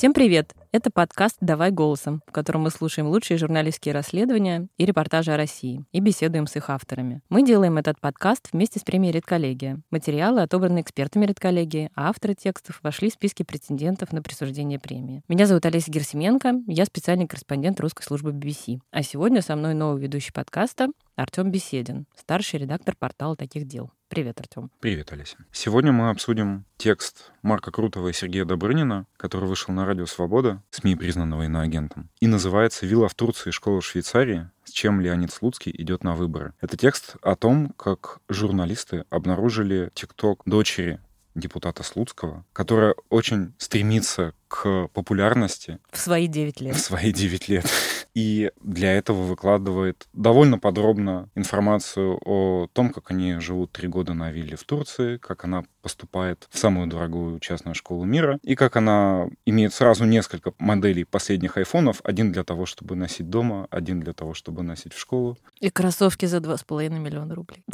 [0.00, 0.54] Всем привет!
[0.72, 5.84] Это подкаст «Давай голосом», в котором мы слушаем лучшие журналистские расследования и репортажи о России
[5.92, 7.20] и беседуем с их авторами.
[7.28, 9.82] Мы делаем этот подкаст вместе с премией «Редколлегия».
[9.90, 15.22] Материалы отобраны экспертами «Редколлегии», а авторы текстов вошли в списки претендентов на присуждение премии.
[15.28, 18.78] Меня зовут Олеся Герсименко, я специальный корреспондент русской службы BBC.
[18.92, 23.90] А сегодня со мной новый ведущий подкаста Артем Беседин, старший редактор портала «Таких дел».
[24.10, 24.72] Привет, Артем.
[24.80, 25.36] Привет, Олеся.
[25.52, 30.96] Сегодня мы обсудим текст Марка Крутого и Сергея Добрынина, который вышел на радио «Свобода», СМИ,
[30.96, 34.50] признанного иноагентом, и называется «Вилла в Турции, школа в Швейцарии.
[34.64, 36.54] С чем Леонид Слуцкий идет на выборы».
[36.60, 40.98] Это текст о том, как журналисты обнаружили ТикТок дочери
[41.36, 45.78] депутата Слуцкого, которая очень стремится к популярности.
[45.92, 46.74] В свои 9 лет.
[46.74, 47.64] В свои 9 лет.
[48.14, 54.30] И для этого выкладывает довольно подробно информацию о том, как они живут три года на
[54.30, 59.28] вилле в Турции, как она поступает в самую дорогую частную школу мира, и как она
[59.46, 64.34] имеет сразу несколько моделей последних айфонов, один для того, чтобы носить дома, один для того,
[64.34, 65.38] чтобы носить в школу.
[65.60, 67.64] И кроссовки за 2,5 миллиона рублей.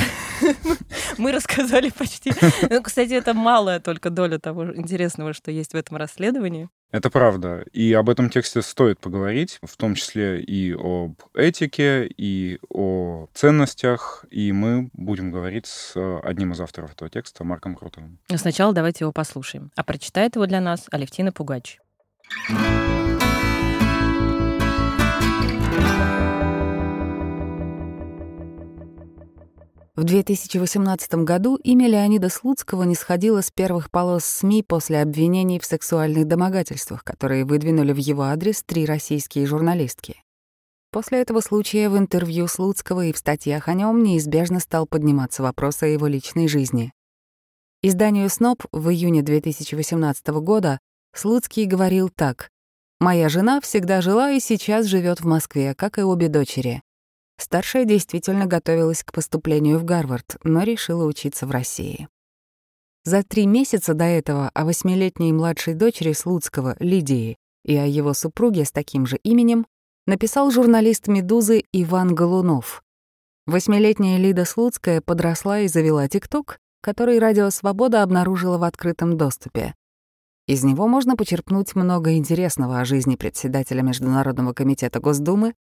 [1.19, 2.33] Мы рассказали почти.
[2.69, 6.69] Ну, кстати, это малая только доля того интересного, что есть в этом расследовании.
[6.93, 7.65] Это правда.
[7.73, 14.25] И об этом тексте стоит поговорить, в том числе и об этике, и о ценностях.
[14.31, 18.19] И мы будем говорить с одним из авторов этого текста, Марком Крутовым.
[18.31, 19.71] Но сначала давайте его послушаем.
[19.75, 21.79] А прочитает его для нас Алевтина Пугач.
[29.97, 35.65] В 2018 году имя Леонида Слуцкого не сходило с первых полос СМИ после обвинений в
[35.65, 40.23] сексуальных домогательствах, которые выдвинули в его адрес три российские журналистки.
[40.93, 45.83] После этого случая в интервью Слуцкого и в статьях о нем неизбежно стал подниматься вопрос
[45.83, 46.93] о его личной жизни.
[47.83, 50.79] Изданию «Сноб» в июне 2018 года
[51.15, 52.51] Слуцкий говорил так.
[53.01, 56.83] «Моя жена всегда жила и сейчас живет в Москве, как и обе дочери.
[57.39, 62.09] Старшая действительно готовилась к поступлению в Гарвард, но решила учиться в России.
[63.05, 68.65] За три месяца до этого о восьмилетней младшей дочери Слуцкого, Лидии, и о его супруге
[68.65, 69.67] с таким же именем
[70.07, 72.83] написал журналист «Медузы» Иван Голунов.
[73.47, 79.75] Восьмилетняя Лида Слуцкая подросла и завела ТикТок, который «Радио Свобода» обнаружила в открытом доступе.
[80.47, 85.55] Из него можно почерпнуть много интересного о жизни председателя Международного комитета Госдумы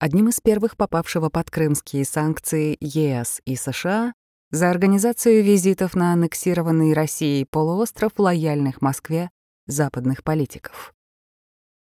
[0.00, 4.14] одним из первых попавшего под крымские санкции ЕС и США
[4.50, 9.30] за организацию визитов на аннексированный Россией полуостров лояльных Москве
[9.66, 10.92] западных политиков.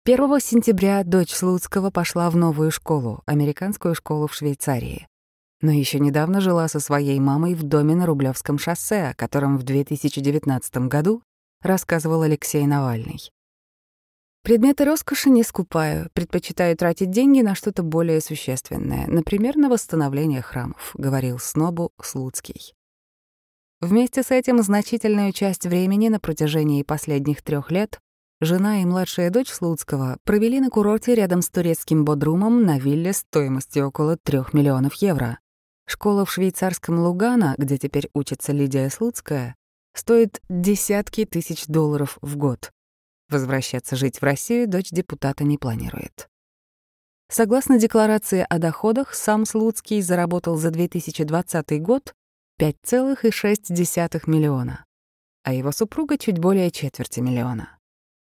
[0.06, 5.08] 1 сентября дочь Слуцкого пошла в новую школу, американскую школу в Швейцарии.
[5.62, 9.64] Но еще недавно жила со своей мамой в доме на Рублевском шоссе, о котором в
[9.64, 11.24] 2019 году
[11.62, 13.33] рассказывал Алексей Навальный.
[14.44, 20.92] Предметы роскоши не скупаю, предпочитаю тратить деньги на что-то более существенное, например, на восстановление храмов,
[20.96, 22.74] говорил снобу Слуцкий.
[23.80, 28.02] Вместе с этим значительную часть времени на протяжении последних трех лет
[28.42, 33.88] жена и младшая дочь Слуцкого провели на курорте рядом с турецким Бодрумом на вилле стоимостью
[33.88, 35.40] около 3 миллионов евро.
[35.86, 39.56] Школа в швейцарском Лугана, где теперь учится Лидия Слуцкая,
[39.94, 42.72] стоит десятки тысяч долларов в год.
[43.34, 46.30] Возвращаться жить в Россию дочь депутата не планирует.
[47.32, 52.14] Согласно декларации о доходах, сам Слуцкий заработал за 2020 год
[52.62, 54.86] 5,6 миллиона,
[55.42, 57.80] а его супруга чуть более четверти миллиона.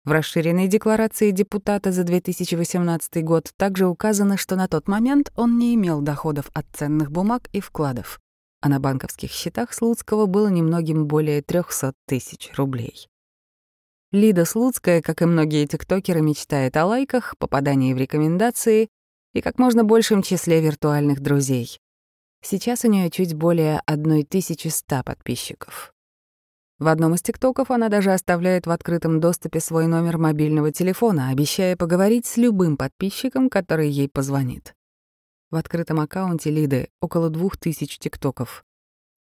[0.04, 5.74] В расширенной декларации депутата за 2018 год также указано, что на тот момент он не
[5.76, 8.20] имел доходов от ценных бумаг и вкладов,
[8.60, 13.06] а на банковских счетах Слуцкого было немногим более 300 тысяч рублей.
[14.12, 18.88] Лида Слуцкая, как и многие тиктокеры, мечтает о лайках, попадании в рекомендации
[19.34, 21.78] и как можно большем числе виртуальных друзей.
[22.42, 25.92] Сейчас у нее чуть более 1100 подписчиков.
[26.80, 31.76] В одном из тиктоков она даже оставляет в открытом доступе свой номер мобильного телефона, обещая
[31.76, 34.74] поговорить с любым подписчиком, который ей позвонит.
[35.52, 38.64] В открытом аккаунте Лиды около 2000 тиктоков.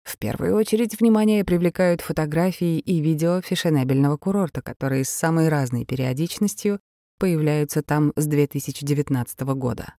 [0.08, 6.80] В первую очередь внимание привлекают фотографии и видео фешенебельного курорта, которые с самой разной периодичностью
[7.20, 9.96] появляются там с 2019 года.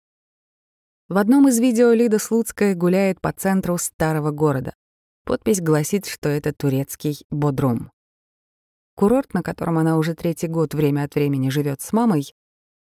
[1.11, 4.73] В одном из видео Лида Слуцкая гуляет по центру старого города.
[5.27, 7.91] Подпись гласит, что это турецкий Бодрум.
[8.95, 12.33] Курорт, на котором она уже третий год время от времени живет с мамой,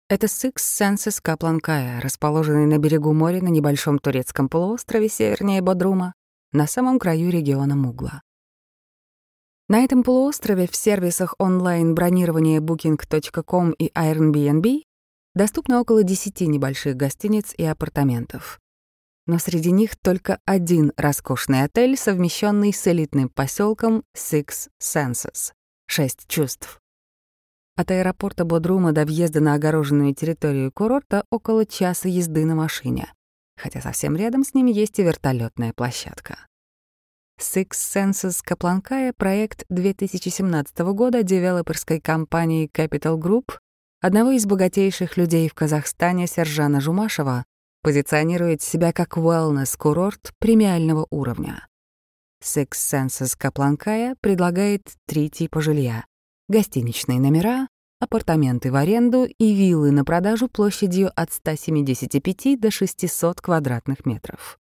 [0.08, 6.14] это Six Senses Капланкая, расположенный на берегу моря на небольшом турецком полуострове севернее Бодрума,
[6.57, 8.21] на самом краю региона Мугла.
[9.69, 14.83] На этом полуострове в сервисах онлайн-бронирования Booking.com и Airbnb
[15.36, 18.59] доступно около 10 небольших гостиниц и апартаментов.
[19.27, 25.51] Но среди них только один роскошный отель, совмещенный с элитным поселком Six Senses—
[25.86, 26.81] «Шесть чувств».
[27.75, 33.13] От аэропорта Бодрума до въезда на огороженную территорию курорта около часа езды на машине,
[33.57, 36.38] хотя совсем рядом с ним есть и вертолетная площадка.
[37.39, 43.57] Six Senses Капланкая— проект 2017 года девелоперской компании Capital Group,
[44.01, 47.45] одного из богатейших людей в Казахстане Сержана Жумашева,
[47.83, 51.68] позиционирует себя как wellness-курорт премиального уровня.
[52.44, 56.06] Six Senses Капланкая предлагает три типа жилья—
[56.50, 57.68] гостиничные номера,
[58.00, 64.60] апартаменты в аренду и виллы на продажу площадью от 175 до 600 квадратных метров.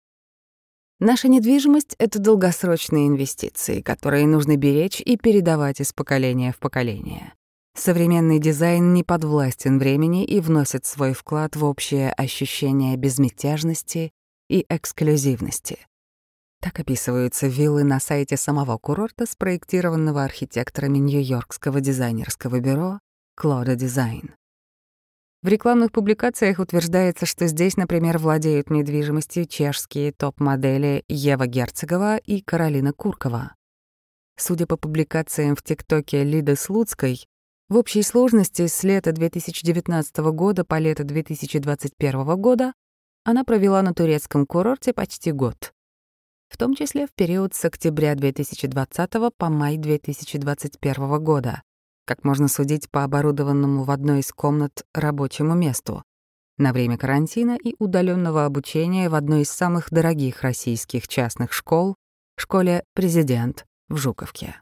[0.99, 7.33] Наша недвижимость— это долгосрочные инвестиции, которые нужно беречь и передавать из поколения в поколение.
[7.77, 14.13] Современный дизайн не подвластен времени и вносит свой вклад в общее ощущение безмятежности
[14.49, 15.79] и эксклюзивности.
[16.61, 22.99] Так описываются виллы на сайте самого курорта, спроектированного архитекторами Нью-Йоркского дизайнерского бюро
[23.37, 24.33] Клода Дизайн.
[25.41, 32.93] В рекламных публикациях утверждается, что здесь, например, владеют недвижимостью чешские топ-модели Ева Герцогова и Каролина
[32.93, 33.53] Куркова.
[34.37, 37.27] Судя по публикациям в ТикТоке Лиды Слуцкой,
[37.67, 42.71] в общей сложности с лета 2019 года по лето 2021 года
[43.25, 45.73] она провела на турецком курорте почти год,
[46.47, 51.63] в том числе в период с октября 2020 по май 2021 года,
[52.05, 56.03] как можно судить по оборудованному в одной из комнат рабочему месту,
[56.57, 61.95] на время карантина и удаленного обучения в одной из самых дорогих российских частных школ,
[62.37, 64.61] школе «Президент» в Жуковке.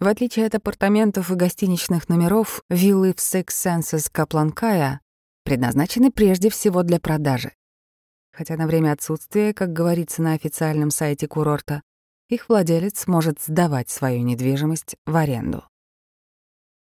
[0.00, 5.00] В отличие от апартаментов и гостиничных номеров, виллы в Six Senses Капланкая
[5.44, 7.52] предназначены прежде всего для продажи.
[8.32, 11.82] Хотя на время отсутствия, как говорится на официальном сайте курорта,
[12.28, 15.64] их владелец может сдавать свою недвижимость в аренду.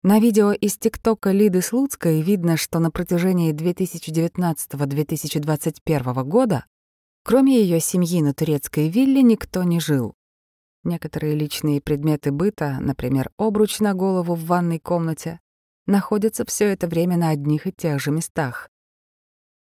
[0.02, 6.64] На видео из ТикТока Лиды Слуцкой видно, что на протяжении 2019-2021 года,
[7.26, 10.14] кроме ее семьи на турецкой вилле, никто не жил.
[10.86, 15.42] Некоторые личные предметы быта, например, обруч на голову в ванной комнате,
[15.86, 18.70] находятся все это время на одних и тех же местах.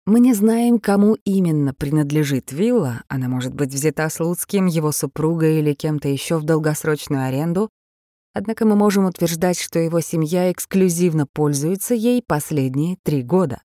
[0.05, 5.73] Мы не знаем, кому именно принадлежит вилла, она может быть взята Слуцким, его супругой или
[5.73, 7.69] кем-то еще в долгосрочную аренду,
[8.33, 13.61] Однако мы можем утверждать, что его семья эксклюзивно пользуется ей последние три года.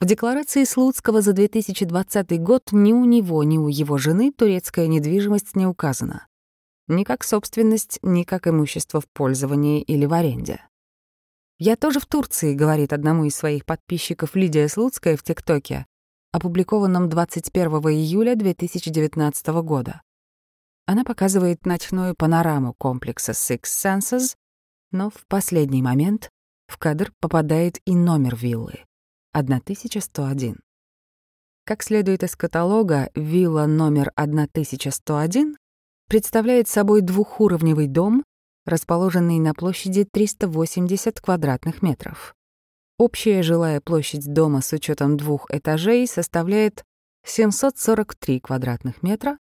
[0.00, 5.56] В декларации Слуцкого за 2020 год ни у него, ни у его жены турецкая недвижимость
[5.56, 6.26] не указана.
[6.88, 10.60] Ни как собственность, ни как имущество в пользовании или в аренде.
[11.58, 15.86] «Я тоже в Турции»,— говорит одному из своих подписчиков Лидия Слуцкая в ТикТоке,
[16.32, 20.02] опубликованном 21 июля 2019 года.
[20.86, 24.36] Она показывает ночную панораму комплекса Six Senses,
[24.90, 26.28] но в последний момент
[26.66, 28.84] в кадр попадает и номер виллы—
[29.32, 30.60] 1101.
[31.64, 35.56] Как следует из каталога, вилла номер 1101
[36.08, 38.22] представляет собой двухуровневый дом,
[38.66, 42.34] расположенный на площади 380 квадратных метров.
[42.98, 46.84] Общая жилая площадь дома с учетом двух этажей составляет
[47.24, 49.38] 743 квадратных метра,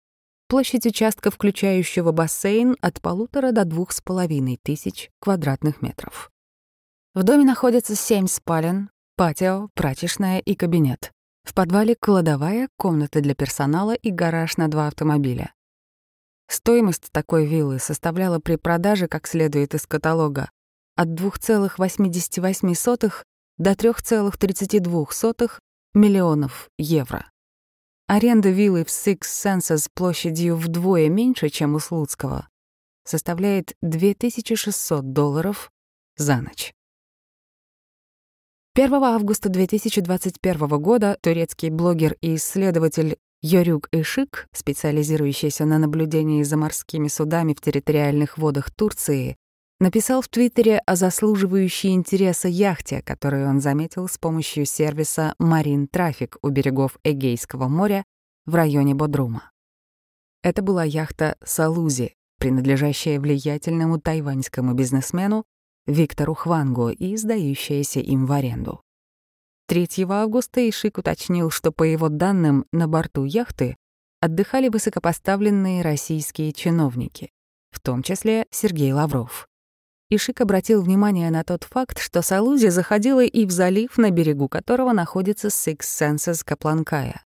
[0.49, 6.31] Площадь участка, включающего бассейн, от полутора до двух с половиной тысяч квадратных метров.
[7.15, 11.11] В доме находятся семь спален, патио, прачечная и кабинет.
[11.43, 15.53] В подвале кладовая, комната для персонала и гараж на два автомобиля.
[16.49, 20.51] Стоимость такой виллы составляла при продаже, как следует из каталога,
[20.95, 23.13] от 2,88
[23.59, 25.51] до 3,32
[25.95, 27.27] миллионов евро.
[28.09, 32.49] Аренда виллы в Six Senses площадью вдвое меньше, чем у Слуцкого,
[33.03, 35.73] составляет 2600 долларов
[36.17, 36.73] за ночь.
[38.75, 47.09] 1 августа 2021 года турецкий блогер и исследователь Йорюк Ишик, специализирующийся на наблюдении за морскими
[47.09, 49.37] судами в территориальных водах Турции,
[49.79, 56.37] написал в Твиттере о заслуживающей интереса яхте, которую он заметил с помощью сервиса Marine Traffic
[56.43, 58.05] у берегов Эгейского моря
[58.47, 59.51] в районе Бодрума.
[60.43, 65.45] Это была яхта «Салузи», принадлежащая влиятельному тайваньскому бизнесмену
[65.87, 68.81] Виктору Хвангу и сдающаяся им в аренду.
[69.69, 73.77] 3 августа Ишик уточнил, что, по его данным, на борту яхты
[74.21, 77.31] отдыхали высокопоставленные российские чиновники,
[77.71, 79.49] в том числе Сергей Лавров.
[80.09, 84.93] Ишик обратил внимание на тот факт, что Салузи заходила и в залив, на берегу которого
[84.93, 87.25] находится Six Senses Капланкая.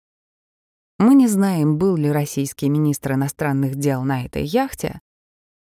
[0.99, 5.01] Мы не знаем, был ли российский министр иностранных дел на этой яхте.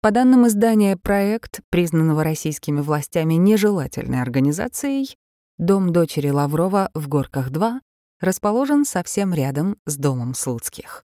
[0.00, 5.16] По данным издания «Проект», признанного российскими властями нежелательной организацией,
[5.56, 7.80] дом дочери Лаврова в Горках-2
[8.20, 11.04] расположен совсем рядом с домом Слуцких.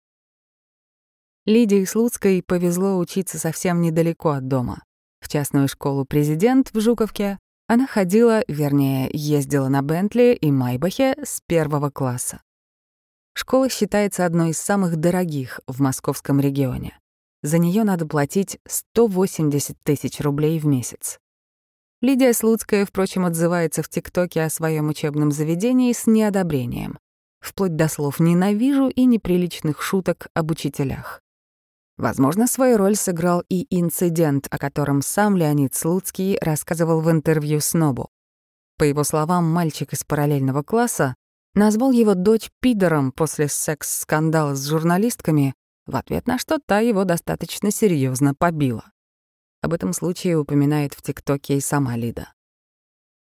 [1.46, 4.82] Лидии Слуцкой повезло учиться совсем недалеко от дома.
[5.20, 11.42] В частную школу «Президент» в Жуковке она ходила, вернее, ездила на Бентли и Майбахе с
[11.46, 12.40] первого класса.
[13.34, 16.98] Школа считается одной из самых дорогих в московском регионе.
[17.42, 21.20] За нее надо платить 180 тысяч рублей в месяц.
[22.00, 26.98] Лидия Слуцкая, впрочем, отзывается в ТикТоке о своем учебном заведении с неодобрением,
[27.40, 31.20] вплоть до слов «ненавижу» и неприличных шуток об учителях.
[31.98, 38.08] Возможно, свою роль сыграл и инцидент, о котором сам Леонид Слуцкий рассказывал в интервью Снобу.
[38.78, 41.16] По его словам, мальчик из параллельного класса
[41.54, 45.54] назвал его дочь пидором после секс-скандала с журналистками,
[45.86, 48.92] в ответ на что та его достаточно серьезно побила.
[49.60, 52.32] Об этом случае упоминает в ТикТоке и сама Лида.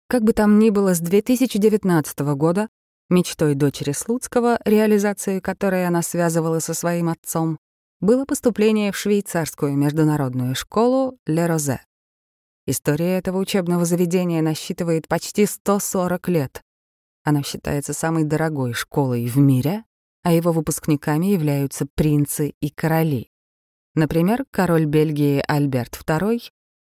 [0.08, 2.70] Как бы там ни было, с 2019 года
[3.10, 7.58] мечтой дочери Слуцкого, реализацию которой она связывала со своим отцом,
[8.04, 11.82] было поступление в швейцарскую международную школу «Ле Розе».
[12.68, 16.62] История этого учебного заведения насчитывает почти 140 лет.
[17.24, 19.86] Она считается самой дорогой школой в мире,
[20.22, 23.32] а его выпускниками являются принцы и короли.
[23.96, 26.42] Например, король Бельгии Альберт II,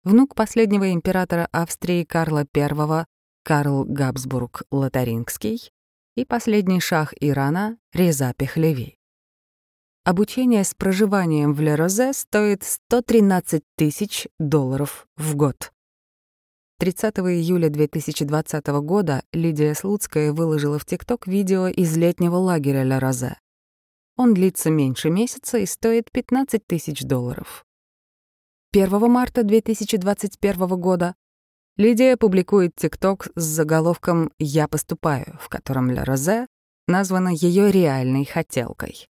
[0.03, 3.05] внук последнего императора Австрии Карла I
[3.45, 5.71] Карл Габсбург Лотарингский
[6.17, 8.99] и последний шах Ирана Реза Пехлеви.
[10.07, 15.73] Обучение с проживанием в Лерозе стоит 113 тысяч долларов в год.
[16.79, 23.39] 30 июля 2020 года Лидия Слуцкая выложила в ТикТок видео из летнего лагеря Лерозе.
[24.19, 27.65] Он длится меньше месяца и стоит 15 тысяч долларов.
[28.75, 31.15] 1 марта 2021 года
[31.79, 36.47] Лидия публикует ТикТок с заголовком «Я поступаю», в котором Ля Розе
[36.89, 39.09] названа ее реальной хотелкой.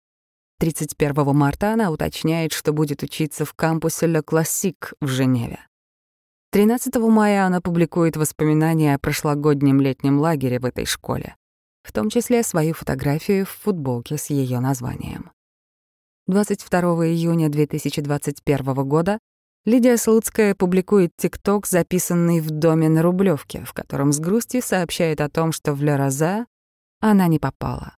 [0.60, 5.60] 31 марта она уточняет, что будет учиться в кампусе Le Classique в Женеве.
[6.52, 11.36] 13 мая она публикует воспоминания о прошлогоднем летнем лагере в этой школе,
[11.84, 15.32] в том числе свою фотографию в футболке с ее названием.
[16.28, 19.20] 22 июня 2021 года
[19.64, 25.30] Лидия Слуцкая публикует ТикТок, записанный в доме на Рублевке, в котором с грустью сообщает о
[25.30, 25.96] том, что в Ле
[27.02, 27.94] она не попала.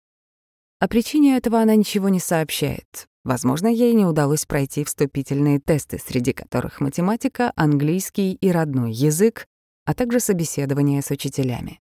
[0.81, 3.07] О причине этого она ничего не сообщает.
[3.23, 9.45] Возможно, ей не удалось пройти вступительные тесты, среди которых математика, английский и родной язык,
[9.85, 11.79] а также собеседование с учителями.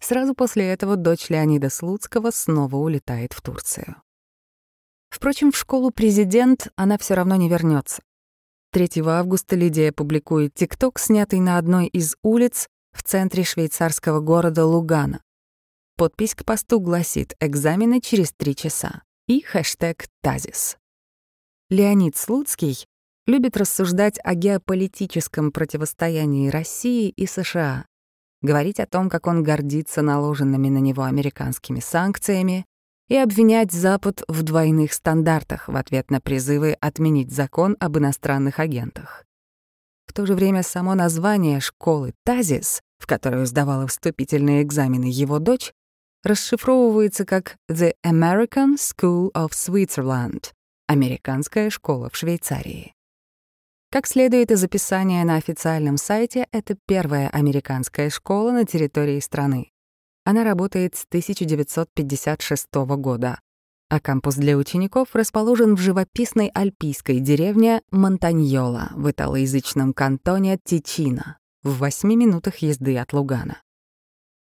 [0.00, 3.96] Сразу после этого дочь Леонида Слуцкого снова улетает в Турцию.
[5.10, 8.02] Впрочем, в школу «Президент» она все равно не вернется.
[8.72, 15.20] 3 августа Лидия публикует ТикТок, снятый на одной из улиц в центре швейцарского города Лугана.
[16.00, 20.78] Подпись к посту гласит «Экзамены через три часа» и хэштег «Тазис».
[21.68, 22.86] Леонид Слуцкий
[23.26, 27.84] любит рассуждать о геополитическом противостоянии России и США,
[28.40, 32.64] говорить о том, как он гордится наложенными на него американскими санкциями
[33.10, 39.26] и обвинять Запад в двойных стандартах в ответ на призывы отменить закон об иностранных агентах.
[40.06, 45.74] В то же время само название школы «Тазис», в которую сдавала вступительные экзамены его дочь,
[46.24, 50.52] расшифровывается как «The American School of Switzerland»—
[50.86, 52.94] «Американская школа в Швейцарии».
[53.90, 59.72] Как следует из описания на официальном сайте, это первая американская школа на территории страны.
[60.24, 63.40] Она работает с 1956 года,
[63.88, 71.78] а кампус для учеников расположен в живописной альпийской деревне Монтаньола в италоязычном кантоне Тичино, в
[71.78, 73.60] восьми минутах езды от Лугана.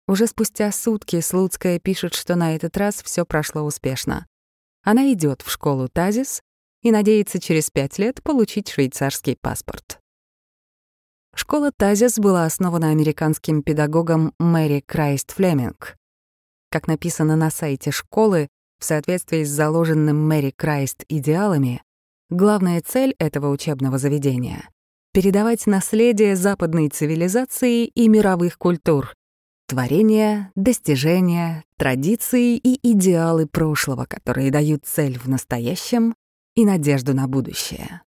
[0.07, 4.27] Уже спустя сутки Слуцкая пишет, что на этот раз все прошло успешно.
[4.83, 6.41] Она идет в школу Тазис
[6.83, 9.99] и надеется через пять лет получить швейцарский паспорт.
[11.35, 15.97] Школа Тазис была основана американским педагогом Мэри Крайст Флеминг.
[16.69, 18.47] Как написано на сайте школы,
[18.79, 21.81] в соответствии с заложенным Мэри Крайст идеалами,
[22.29, 24.69] главная цель этого учебного заведения—
[25.13, 29.13] передавать наследие западной цивилизации и мировых культур,
[29.67, 36.15] Творения, достижения, традиции и идеалы прошлого, которые дают цель в настоящем
[36.55, 38.03] и надежду на будущее.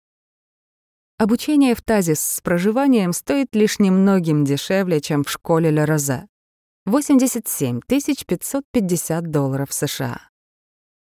[1.18, 6.28] Обучение в Тазис с проживанием стоит лишь немногим дешевле, чем в школе Ле Розе.
[6.86, 10.22] 87 550 долларов США.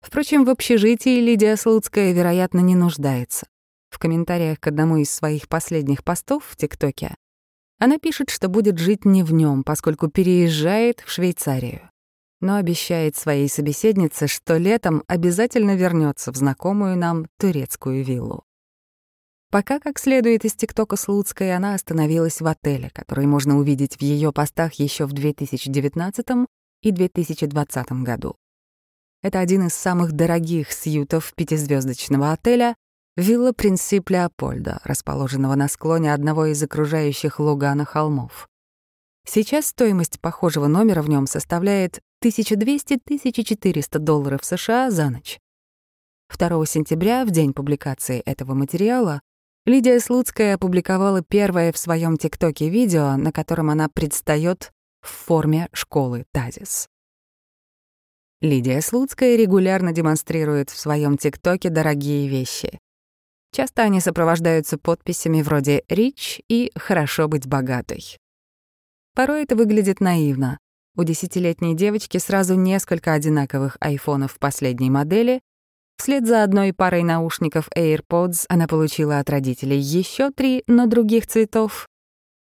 [0.02, 3.48] Впрочем, в общежитии Лидия Слуцкая, вероятно, не нуждается.
[3.90, 7.16] В комментариях к одному из своих последних постов в ТикТоке
[7.78, 11.90] она пишет, что будет жить не в нем, поскольку переезжает в Швейцарию.
[12.42, 18.44] Но обещает своей собеседнице, что летом обязательно вернется в знакомую нам турецкую виллу.
[19.52, 24.34] Пока, как следует из ТикТока Слуцкой, она остановилась в отеле, который можно увидеть в ее
[24.34, 26.26] постах еще в 2019
[26.82, 28.36] и 2020 году.
[29.24, 32.76] Это один из самых дорогих сьютов пятизвездочного отеля
[33.18, 38.50] Вилла Принцип Леопольда, расположенного на склоне одного из окружающих Лугана холмов.
[39.26, 45.40] Сейчас стоимость похожего номера в нем составляет 1200-1400 долларов США за ночь.
[46.38, 49.22] 2 сентября, в день публикации этого материала,
[49.66, 56.26] Лидия Слуцкая опубликовала первое в своем ТикТоке видео, на котором она предстает в форме школы
[56.34, 56.90] Тазис.
[58.42, 62.78] Лидия Слуцкая регулярно демонстрирует в своем ТикТоке дорогие вещи.
[63.56, 68.18] Часто они сопровождаются подписями вроде «Рич» и «Хорошо быть богатой».
[69.16, 70.60] Порой это выглядит наивно.
[70.98, 75.40] У десятилетней девочки сразу несколько одинаковых айфонов последней модели.
[75.96, 81.88] Вслед за одной парой наушников AirPods она получила от родителей еще три, но других цветов.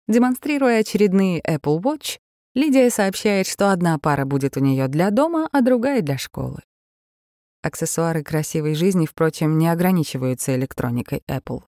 [0.10, 2.18] Демонстрируя очередные Apple Watch,
[2.54, 6.60] Лидия сообщает, что одна пара будет у нее для дома, а другая— для школы.
[7.68, 11.64] Аксессуары красивой жизни, впрочем, не ограничиваются электроникой Apple.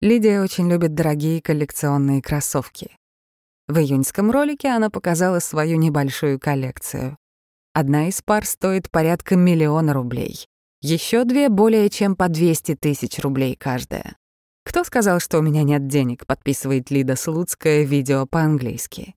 [0.00, 2.90] Лидия очень любит дорогие коллекционные кроссовки.
[3.68, 7.16] В июньском ролике она показала свою небольшую коллекцию.
[7.72, 10.44] Одна из пар стоит порядка миллиона рублей.
[10.80, 14.16] Еще две— более чем по 200 тысяч рублей каждая.
[14.64, 19.14] «Кто сказал, что у меня нет денег?»— подписывает Лида Слуцкая видео по-английски.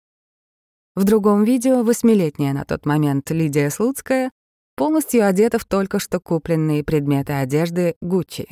[0.93, 4.29] В другом видео восьмилетняя на тот момент Лидия Слуцкая
[4.75, 8.47] полностью одета в только что купленные предметы одежды Гуччи.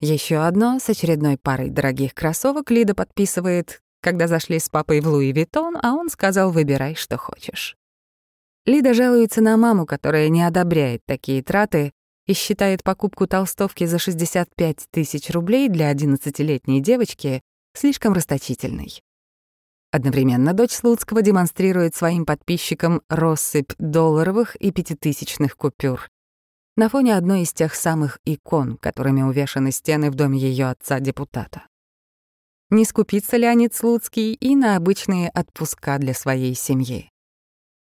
[0.00, 5.32] Еще одно с очередной парой дорогих кроссовок Лида подписывает, когда зашли с папой в Луи
[5.32, 7.76] Виттон, а он сказал «выбирай, что хочешь».
[8.66, 11.92] Лида жалуется на маму, которая не одобряет такие траты
[12.26, 17.42] и считает покупку толстовки за 65 тысяч рублей для 11-летней девочки
[17.74, 19.02] слишком расточительной.
[19.94, 26.08] Одновременно дочь Слуцкого демонстрирует своим подписчикам россыпь долларовых и пятитысячных купюр.
[26.76, 31.68] На фоне одной из тех самых икон, которыми увешаны стены в доме ее отца-депутата.
[32.70, 37.08] Не скупится Леонид Слуцкий и на обычные отпуска для своей семьи.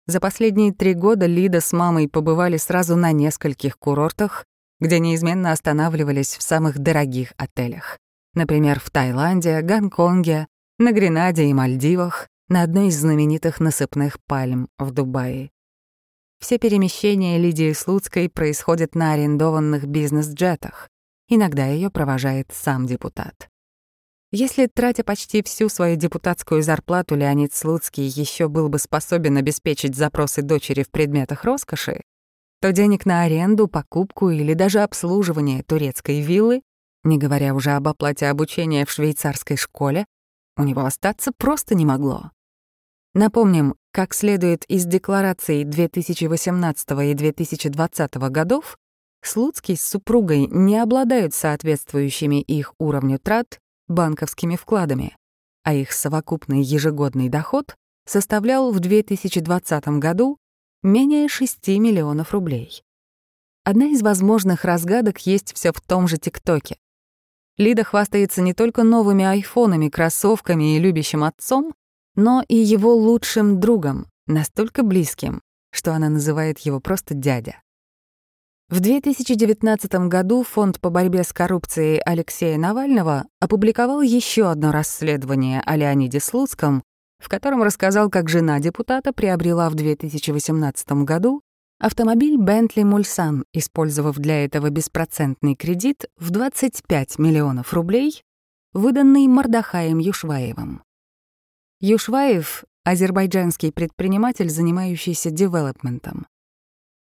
[0.06, 4.44] За последние три года Лида с мамой побывали сразу на нескольких курортах,
[4.78, 7.98] где неизменно останавливались в самых дорогих отелях.
[8.34, 10.46] Например, в Таиланде, Гонконге,
[10.80, 15.50] на Гренаде и Мальдивах, на одной из знаменитых насыпных пальм в Дубае.
[16.38, 20.88] Все перемещения Лидии Слуцкой происходят на арендованных бизнес-джетах.
[21.28, 23.48] Иногда ее провожает сам депутат.
[24.30, 30.42] Если, тратя почти всю свою депутатскую зарплату, Леонид Слуцкий еще был бы способен обеспечить запросы
[30.42, 32.02] дочери в предметах роскоши,
[32.60, 36.62] то денег на аренду, покупку или даже обслуживание турецкой виллы,
[37.02, 40.04] не говоря уже об оплате обучения в швейцарской школе,
[40.58, 42.30] у него остаться просто не могло.
[43.14, 48.76] Напомним, как следует из деклараций 2018 и 2020 годов,
[49.22, 55.16] Слуцкий с супругой не обладают соответствующими их уровню трат банковскими вкладами,
[55.64, 57.74] а их совокупный ежегодный доход
[58.06, 60.38] составлял в 2020 году
[60.82, 62.82] менее 6 миллионов рублей.
[63.64, 66.78] Одна из возможных разгадок есть все в том же ТикТоке.
[67.58, 71.74] Лида хвастается не только новыми айфонами, кроссовками и любящим отцом,
[72.14, 75.42] но и его лучшим другом, настолько близким,
[75.72, 77.60] что она называет его просто дядя.
[78.68, 85.74] В 2019 году Фонд по борьбе с коррупцией Алексея Навального опубликовал еще одно расследование о
[85.74, 86.82] Леониде Слуцком,
[87.18, 91.40] в котором рассказал, как жена депутата приобрела в 2018 году
[91.80, 98.24] Автомобиль Bentley Mulsanne, использовав для этого беспроцентный кредит в 25 миллионов рублей,
[98.72, 100.82] выданный Мордахаем Юшваевым.
[101.80, 106.26] Юшваев— азербайджанский предприниматель, занимающийся девелопментом.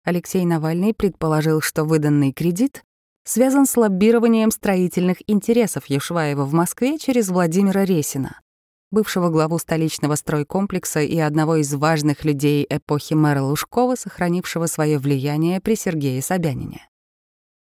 [0.04, 2.84] Алексей Навальный предположил, что выданный кредит
[3.24, 8.40] связан с лоббированием строительных интересов Юшваева в Москве через Владимира Ресина,
[8.90, 15.60] бывшего главу столичного стройкомплекса и одного из важных людей эпохи мэра Лужкова, сохранившего свое влияние
[15.60, 16.88] при Сергее Собянине.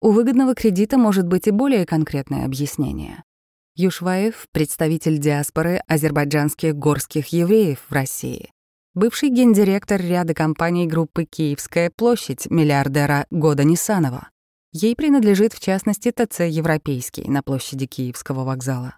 [0.00, 3.22] У выгодного кредита может быть и более конкретное объяснение.
[3.76, 8.50] Юшваев— представитель диаспоры азербайджанских горских евреев в России.
[8.94, 14.30] Бывший гендиректор ряда компаний группы «Киевская площадь» миллиардера Года Нисанова.
[14.72, 18.96] Ей принадлежит, в частности, ТЦ «Европейский» на площади Киевского вокзала.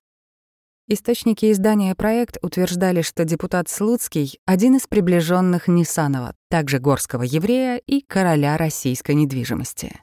[0.95, 8.03] Источники издания «Проект» утверждали, что депутат Слуцкий— один из приближенных Нисанова, также горского еврея и
[8.03, 9.99] короля российской недвижимости.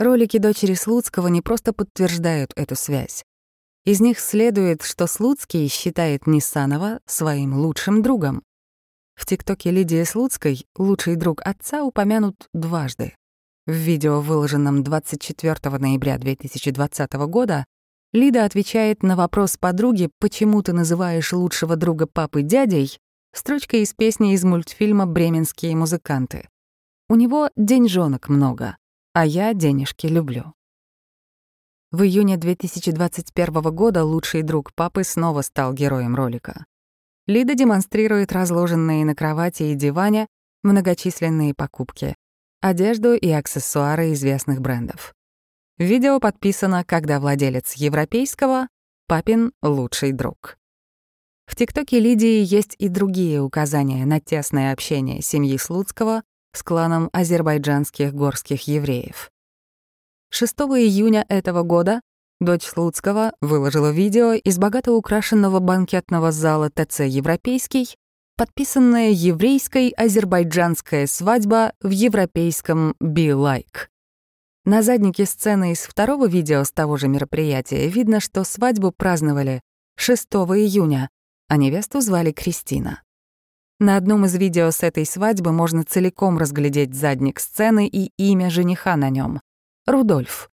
[0.00, 3.22] Ролики дочери Слуцкого не просто подтверждают эту связь.
[3.84, 8.42] Из них следует, что Слуцкий считает Нисанова своим лучшим другом.
[9.14, 13.14] В ТикТоке Лидии Слуцкой лучший друг отца упомянут дважды.
[13.64, 17.64] В видео, выложенном 24 ноября 2020 года,
[18.12, 22.98] Лида отвечает на вопрос подруги, почему ты называешь лучшего друга папы дядей,
[23.32, 26.48] строчкой из песни из мультфильма «Бременские музыканты».
[27.08, 28.76] У него деньжонок много,
[29.12, 30.54] а я денежки люблю.
[31.92, 36.64] В июне 2021 года лучший друг папы снова стал героем ролика.
[37.28, 40.26] Лида демонстрирует разложенные на кровати и диване
[40.64, 42.16] многочисленные покупки,
[42.60, 45.14] одежду и аксессуары известных брендов.
[45.80, 48.68] Видео подписано, когда владелец европейского—
[49.08, 50.58] папин лучший друг.
[51.46, 58.12] В ТикТоке Лидии есть и другие указания на тесное общение семьи Слуцкого с кланом азербайджанских
[58.12, 59.30] горских евреев.
[60.28, 62.02] 6 июня этого года
[62.40, 67.96] дочь Слуцкого выложила видео из богато украшенного банкетного зала ТЦ «Европейский»,
[68.36, 73.89] подписанное еврейской азербайджанская свадьба в европейском «Be Like».
[74.64, 79.62] На заднике сцены из второго видео с того же мероприятия видно, что свадьбу праздновали
[79.96, 81.08] 6 июня,
[81.48, 83.02] а невесту звали Кристина.
[83.78, 88.96] На одном из видео с этой свадьбы можно целиком разглядеть задник сцены и имя жениха
[88.96, 89.40] на нем—
[89.86, 90.50] Рудольф.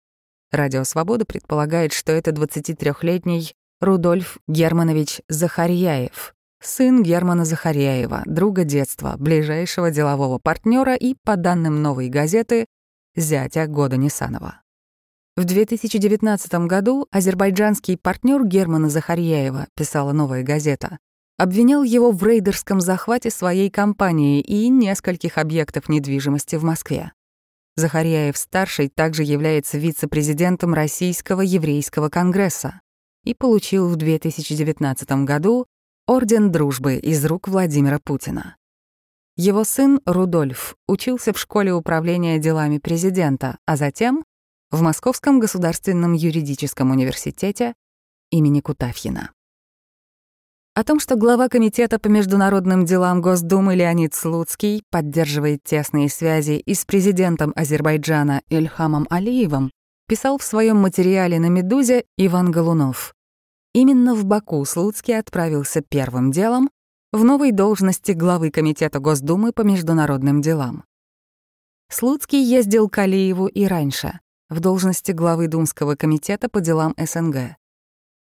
[0.51, 9.91] Радио «Свобода» предполагает, что это 23-летний Рудольф Германович Захарьяев, сын Германа Захарьяева, друга детства, ближайшего
[9.91, 12.65] делового партнера и, по данным «Новой газеты»,
[13.17, 14.61] зятя Года Нисанова.
[15.35, 20.99] В 2019 году азербайджанский партнер Германа Захарьяева, писала «Новая газета»,
[21.37, 27.11] обвинял его в рейдерском захвате своей компании и нескольких объектов недвижимости в Москве.
[27.75, 32.79] Захарьяев-старший также является вице-президентом Российского еврейского конгресса
[33.23, 35.65] и получил в 2019 году
[36.07, 38.55] Орден Дружбы из рук Владимира Путина.
[39.39, 44.25] Его сын Рудольф учился в школе управления делами президента, а затем
[44.71, 47.75] в Московском государственном юридическом университете
[48.31, 49.29] имени Кутафьина.
[50.73, 56.73] О том, что глава Комитета по международным делам Госдумы Леонид Слуцкий поддерживает тесные связи и
[56.73, 59.69] с президентом Азербайджана Ильхамом Алиевым,
[60.07, 63.13] писал в своем материале на «Медузе» Иван Голунов.
[63.73, 66.71] Именно в Баку Слуцкий отправился первым делом
[67.13, 70.83] в новой должности главы Комитета Госдумы по международным делам.
[71.89, 77.55] Слуцкий ездил к Алиеву и раньше, в должности главы Думского комитета по делам СНГ.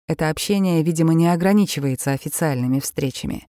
[0.08, 3.46] Это общение, видимо, не ограничивается официальными встречами.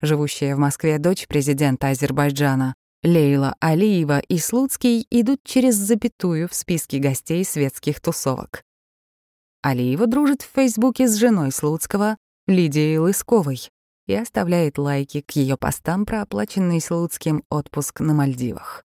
[0.00, 6.98] Живущая в Москве дочь президента Азербайджана Лейла Алиева и Слуцкий идут через запятую в списке
[6.98, 8.62] гостей светских тусовок.
[9.60, 13.68] Алиева дружит в Фейсбуке с женой Слуцкого, Лидией Лысковой,
[14.06, 18.84] и оставляет лайки к ее постам про оплаченный Слуцким отпуск на Мальдивах.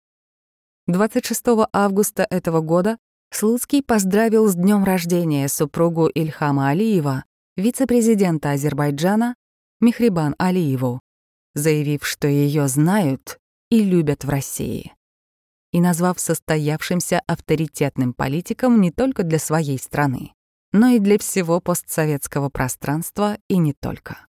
[0.87, 2.97] 26 августа этого года
[3.31, 9.35] Слуцкий поздравил с днем рождения супругу Ильхама Алиева, вице-президента Азербайджана
[9.81, 10.99] Михрибан Алиеву,
[11.53, 13.37] заявив, что ее знают
[13.69, 14.93] и любят в России.
[15.71, 20.33] И назвав состоявшимся авторитетным политиком не только для своей страны,
[20.71, 24.28] но и для всего постсоветского пространства и не только.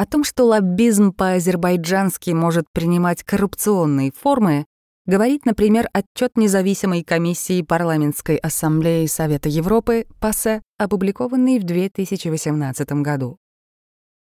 [0.00, 4.64] О том, что лоббизм по-азербайджански может принимать коррупционные формы,
[5.04, 13.36] говорит, например, отчет независимой комиссии Парламентской ассамблеи Совета Европы ПАСЕ, опубликованный в 2018 году.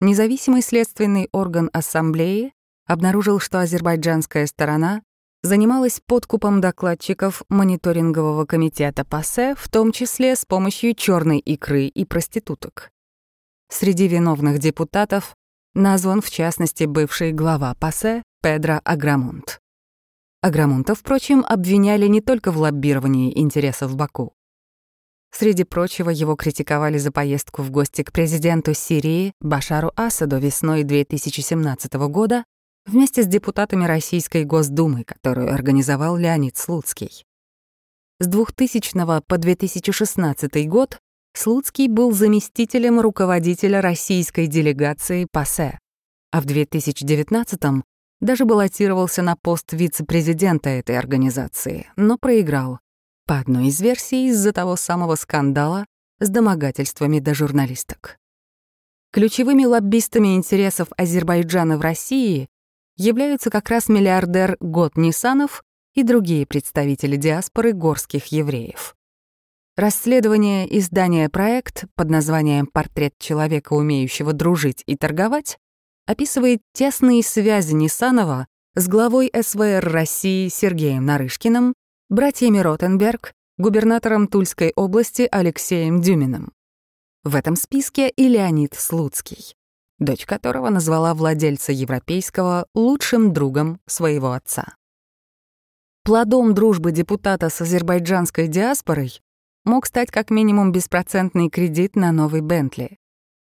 [0.01, 2.51] Независимый следственный орган ассамблеи
[2.85, 5.01] обнаружил, что азербайджанская сторона
[5.43, 12.91] занималась подкупом докладчиков мониторингового комитета ПАСЕ, в том числе с помощью черной икры и проституток.
[13.69, 15.37] Среди виновных депутатов
[15.75, 19.59] Назван, в частности, бывший глава ПАСЕ Педро Аграмунт.
[20.39, 24.35] Аграмунта, впрочем, обвиняли не только в лоббировании интересов Баку.
[25.31, 31.91] Среди прочего, его критиковали за поездку в гости к президенту Сирии Башару Асаду весной 2017
[31.93, 32.43] года
[32.85, 37.25] вместе с депутатами Российской Госдумы, которую организовал Леонид Слуцкий.
[38.19, 40.99] С 2000 по 2016 год
[41.35, 45.79] Слуцкий был заместителем руководителя российской делегации ПАСЕ,
[46.31, 47.83] а в 2019-м
[48.21, 52.79] даже баллотировался на пост вице-президента этой организации, но проиграл.
[53.25, 55.85] По одной из версий, из-за того самого скандала
[56.19, 58.17] с домогательствами до журналисток.
[59.11, 62.47] Ключевыми лоббистами интересов Азербайджана в России
[62.95, 68.95] являются как раз миллиардер Гот Нисанов и другие представители диаспоры горских евреев.
[69.75, 75.57] Расследование издания «Проект» под названием «Портрет человека, умеющего дружить и торговать»
[76.05, 81.73] описывает тесные связи Нисанова с главой СВР России Сергеем Нарышкиным,
[82.09, 86.53] братьями Ротенберг, губернатором Тульской области Алексеем Дюминым.
[87.23, 89.55] В этом списке и Леонид Слуцкий,
[89.97, 94.75] дочь которого назвала владельца европейского лучшим другом своего отца.
[96.03, 99.22] Плодом дружбы депутата с азербайджанской диаспорой
[99.65, 102.97] мог стать как минимум беспроцентный кредит на новый Бентли.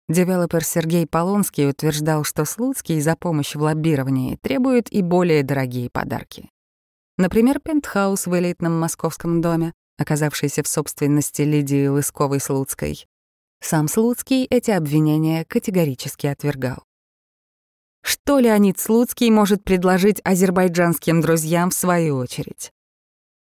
[0.09, 6.51] Девелопер Сергей Полонский утверждал, что Слуцкий за помощь в лоббировании требует и более дорогие подарки.
[7.19, 13.07] Например, пентхаус в элитном московском доме, оказавшийся в собственности Лидии Лысковой-Слуцкой.
[13.61, 16.83] Сам Слуцкий эти обвинения категорически отвергал.
[18.03, 22.73] Что Леонид Слуцкий может предложить азербайджанским друзьям в свою очередь?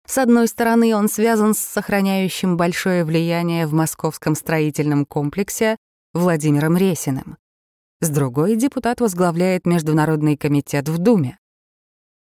[0.09, 5.77] С одной стороны, он связан с сохраняющим большое влияние в московском строительном комплексе
[6.15, 7.37] Владимиром Ресиным.
[8.01, 11.39] С другой, депутат возглавляет Международный комитет в Думе.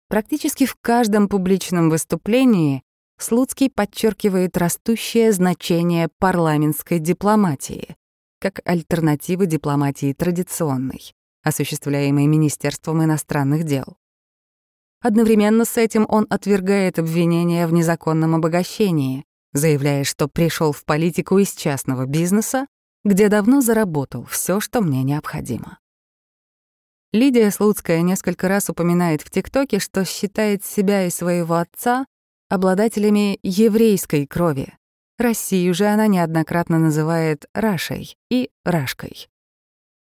[0.09, 2.83] Практически в каждом публичном выступлении
[3.17, 7.97] Слуцкий подчеркивает растущее значение парламентской дипломатии
[8.41, 11.13] как альтернативы дипломатии традиционной,
[11.43, 13.97] осуществляемой Министерством иностранных дел.
[15.01, 21.53] Одновременно с этим он отвергает обвинения в незаконном обогащении, заявляя, что пришел в политику из
[21.53, 22.67] частного бизнеса
[23.05, 25.79] где давно заработал все, что мне необходимо.
[27.13, 32.05] Лидия Слуцкая несколько раз упоминает в ТикТоке, что считает себя и своего отца
[32.51, 34.75] обладателями еврейской крови.
[35.17, 39.29] Россию же она неоднократно называет Рашей и Рашкой.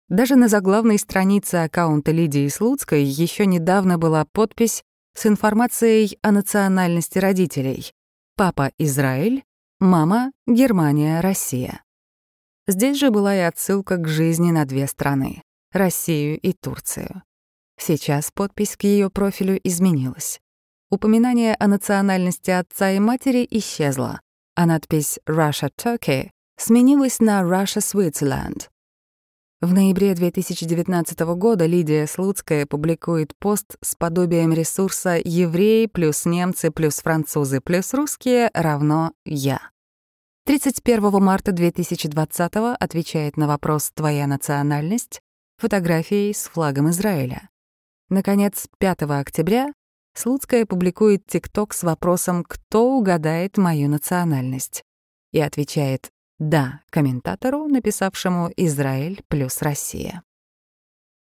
[0.09, 4.83] Даже на заглавной странице аккаунта Лидии Слуцкой еще недавно была подпись
[5.15, 7.91] с информацией о национальности родителей.
[8.35, 9.43] Папа— Израиль,
[9.79, 11.81] мама— Германия, Россия.
[12.67, 15.41] Здесь же была и отсылка к жизни на две страны—
[15.71, 17.23] Россию и Турцию.
[17.77, 20.39] Сейчас подпись к ее профилю изменилась.
[20.91, 24.21] Упоминание о национальности отца и матери исчезло,
[24.55, 28.67] а надпись «Russia Turkey» сменилась на «Russia Switzerland».
[29.61, 36.97] В ноябре 2019 года Лидия Слуцкая публикует пост с подобием ресурса «Евреи плюс немцы плюс
[36.97, 39.71] французы плюс русские равно я».
[40.45, 45.21] 31 марта 2020 отвечает на вопрос «Твоя национальность?»
[45.57, 47.49] фотографией с флагом Израиля.
[48.09, 49.73] Наконец, 5 октября
[50.15, 54.83] Слуцкая публикует ТикТок с вопросом «Кто угадает мою национальность?»
[55.31, 60.21] и отвечает «Да» комментатору, написавшему «Израиль плюс Россия».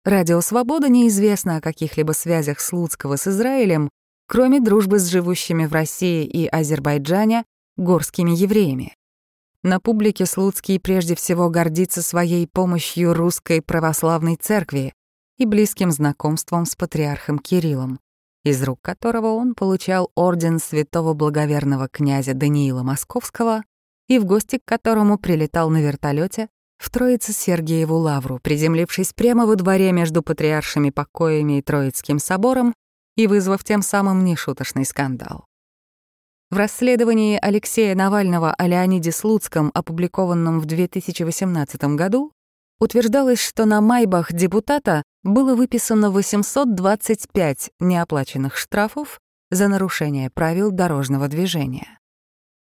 [0.05, 3.91] Радио «Свобода» неизвестно о каких-либо связях Слуцкого с Израилем,
[4.27, 7.45] кроме дружбы с живущими в России и Азербайджане
[7.77, 8.95] горскими евреями.
[9.63, 14.95] На публике Слуцкий прежде всего гордится своей помощью русской православной церкви
[15.37, 18.01] и близким знакомством с патриархом Кириллом,
[18.45, 23.63] из рук которого он получал орден святого благоверного князя Даниила Московского
[24.09, 29.93] и в гости к которому прилетал на вертолете в Троице-Сергиеву лавру, приземлившись прямо во дворе
[29.93, 32.75] между патриаршими покоями и Троицким собором
[33.17, 35.45] и вызвав тем самым нешуточный скандал.
[36.51, 42.33] В расследовании Алексея Навального о Леониде Слуцком, опубликованном в 2018 году,
[42.79, 51.99] утверждалось, что на майбах депутата было выписано 825 неоплаченных штрафов за нарушение правил дорожного движения.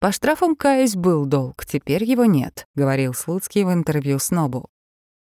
[0.03, 4.69] «По штрафам, каюсь, был долг, теперь его нет»,— говорил Слуцкий в интервью с Нобу.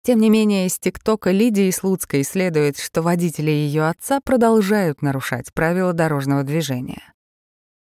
[0.02, 5.92] Тем не менее, из ТикТока Лидии Слуцкой следует, что водители ее отца продолжают нарушать правила
[5.92, 7.14] дорожного движения.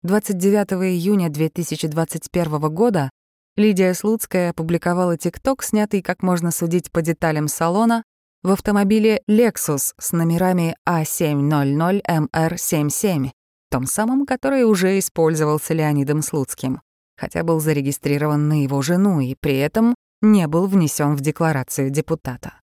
[0.03, 3.09] 29 июня 2021 года
[3.57, 8.05] Лидия Слуцкая опубликовала ТикТок, снятый, как можно судить по деталям салона,
[8.43, 13.31] в автомобиле Lexus с номерами А700MR77,
[13.71, 16.81] том самом, который уже использовался Леонидом Слуцким,
[17.17, 22.61] хотя был зарегистрирован на его жену и при этом не был внесен в декларацию депутата.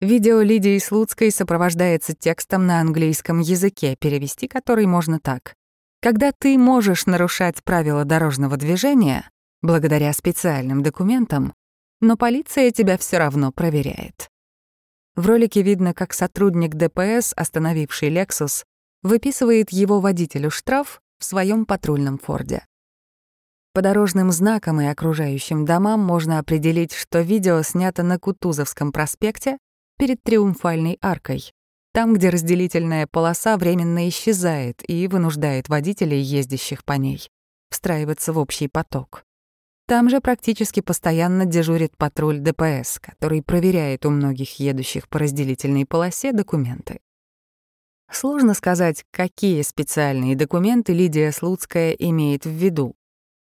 [0.00, 5.54] Видео Лидии Слуцкой сопровождается текстом на английском языке, перевести который можно так.
[6.00, 9.30] Когда ты можешь нарушать правила дорожного движения,
[9.62, 11.54] благодаря специальным документам,
[12.00, 14.28] но полиция тебя все равно проверяет.
[15.14, 18.64] В ролике видно, как сотрудник ДПС, остановивший «Лексус»,
[19.02, 22.64] выписывает его водителю штраф в своем патрульном «Форде».
[23.74, 29.56] По дорожным знакам и окружающим домам можно определить, что видео снято на Кутузовском проспекте
[29.96, 31.52] перед Триумфальной аркой,
[31.92, 37.28] там, где разделительная полоса временно исчезает и вынуждает водителей, ездящих по ней,
[37.70, 39.24] встраиваться в общий поток.
[39.86, 46.32] Там же практически постоянно дежурит патруль ДПС, который проверяет у многих едущих по разделительной полосе
[46.32, 47.00] документы.
[48.12, 52.94] Сложно сказать, какие специальные документы Лидия Слуцкая имеет в виду,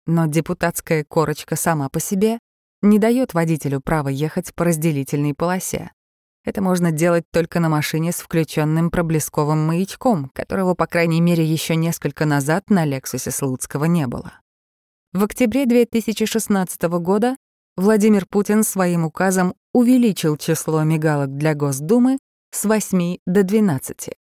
[0.06, 2.40] но депутатская корочка сама по себе
[2.82, 5.92] не дает водителю права ехать по разделительной полосе.
[6.44, 11.78] Это можно делать только на машине с включенным проблесковым маячком, которого, по крайней мере, еще
[11.78, 14.42] несколько назад на «Лексусе» Слуцкого не было.
[15.14, 17.38] В октябре 2016 года
[17.78, 22.18] Владимир Путин своим указом увеличил число мигалок для Госдумы
[22.52, 24.19] с 8 до 12.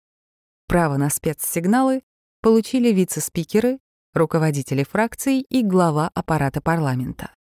[0.71, 2.01] Право на спецсигналы
[2.41, 3.79] получили вице-спикеры,
[4.13, 7.35] руководители фракций и глава аппарата парламента.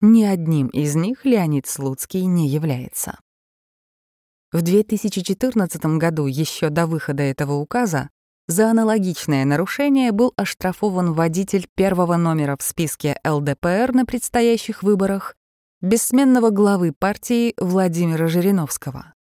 [0.00, 3.20] Ни одним из них Леонид Слуцкий не является.
[4.50, 8.10] В 2014 году, еще до выхода этого указа,
[8.48, 15.36] за аналогичное нарушение был оштрафован водитель первого номера в списке ЛДПР на предстоящих выборах,
[15.80, 19.14] бессменного главы партии Владимира Жириновского.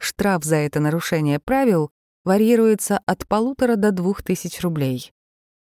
[0.00, 1.92] Штраф за это нарушение правил
[2.24, 5.12] варьируется от полутора до двух тысяч рублей.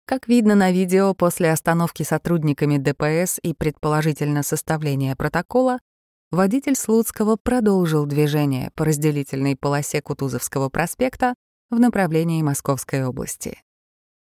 [0.06, 5.78] Как видно на видео, после остановки сотрудниками ДПС и предположительно составления протокола,
[6.30, 11.34] водитель Слуцкого продолжил движение по разделительной полосе Кутузовского проспекта
[11.70, 13.58] в направлении Московской области.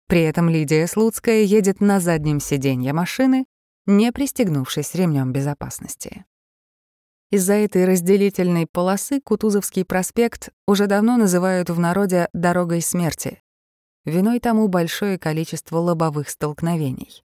[0.07, 3.47] При этом Лидия Слуцкая едет на заднем сиденье машины,
[3.87, 6.25] не пристегнувшись ремнем безопасности.
[7.31, 13.41] Из-за этой разделительной полосы Кутузовский проспект уже давно называют в народе «дорогой смерти»,
[14.07, 17.23] Виной тому большое количество лобовых столкновений.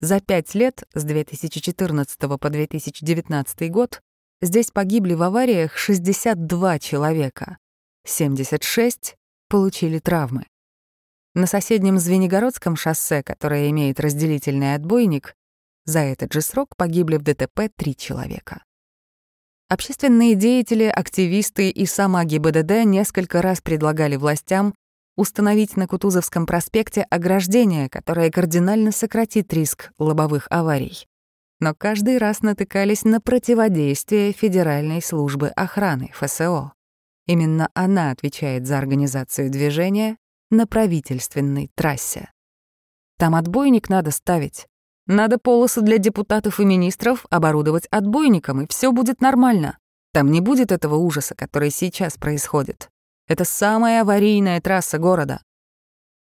[0.00, 4.00] За пять лет, с 2014 по 2019 год,
[4.40, 7.58] здесь погибли в авариях 62 человека,
[8.06, 9.16] 76
[9.48, 10.46] получили травмы.
[11.34, 15.34] На соседнем Звенигородском шоссе, которое имеет разделительный отбойник,
[15.84, 18.62] за этот же срок погибли в ДТП три человека.
[19.68, 24.74] Общественные деятели, активисты и сама ГИБДД несколько раз предлагали властям
[25.16, 31.06] установить на Кутузовском проспекте ограждение, которое кардинально сократит риск лобовых аварий.
[31.60, 36.72] Но каждый раз натыкались на противодействие Федеральной службы охраны, ФСО.
[37.26, 40.18] Именно она отвечает за организацию движения
[40.50, 42.30] на правительственной трассе.
[43.18, 44.66] Там отбойник надо ставить.
[45.06, 49.78] Надо полосу для депутатов и министров оборудовать отбойником, и все будет нормально.
[50.12, 52.88] Там не будет этого ужаса, который сейчас происходит.
[53.28, 55.42] Это самая аварийная трасса города.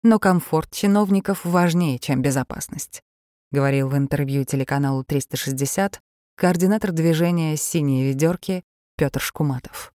[0.03, 3.03] Но комфорт чиновников важнее, чем безопасность,
[3.51, 6.01] говорил в интервью телеканалу 360
[6.37, 8.63] координатор движения «Синие ведерки»
[8.97, 9.93] Петр Шкуматов.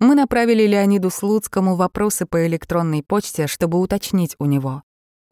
[0.00, 4.82] Мы направили Леониду Слуцкому вопросы по электронной почте, чтобы уточнить у него,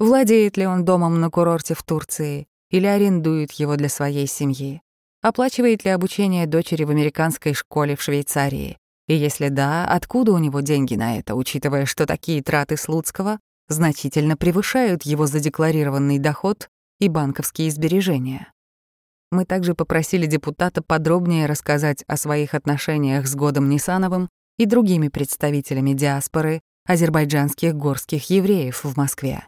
[0.03, 4.83] владеет ли он домом на курорте в Турции или арендует его для своей семьи,
[5.23, 10.61] оплачивает ли обучение дочери в американской школе в Швейцарии, и если да, откуда у него
[10.61, 13.39] деньги на это, учитывая, что такие траты Слуцкого
[13.69, 18.53] значительно превышают его задекларированный доход и банковские сбережения?
[19.31, 25.93] Мы также попросили депутата подробнее рассказать о своих отношениях с Годом Нисановым и другими представителями
[25.93, 29.45] диаспоры азербайджанских горских евреев в Москве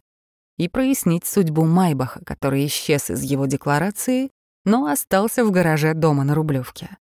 [0.56, 4.30] и прояснить судьбу Майбаха, который исчез из его декларации,
[4.64, 6.96] но остался в гараже дома на Рублевке.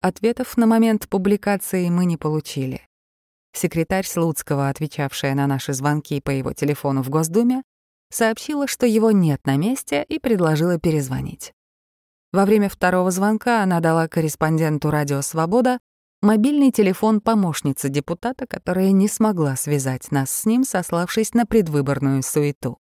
[0.00, 2.86] Ответов на момент публикации мы не получили.
[3.52, 7.62] Секретарь Слуцкого, отвечавшая на наши звонки по его телефону в Госдуме,
[8.10, 11.52] сообщила, что его нет на месте и предложила перезвонить.
[12.32, 15.80] Во время второго звонка она дала корреспонденту «Радио Свобода»
[16.20, 22.78] мобильный телефон помощницы депутата, которая не смогла связать нас с ним, сославшись на предвыборную суету.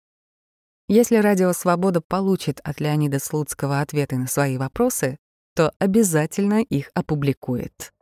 [0.89, 5.19] Если «Радио Свобода» получит от Леонида Слуцкого ответы на свои вопросы,
[5.55, 7.93] то обязательно их опубликует.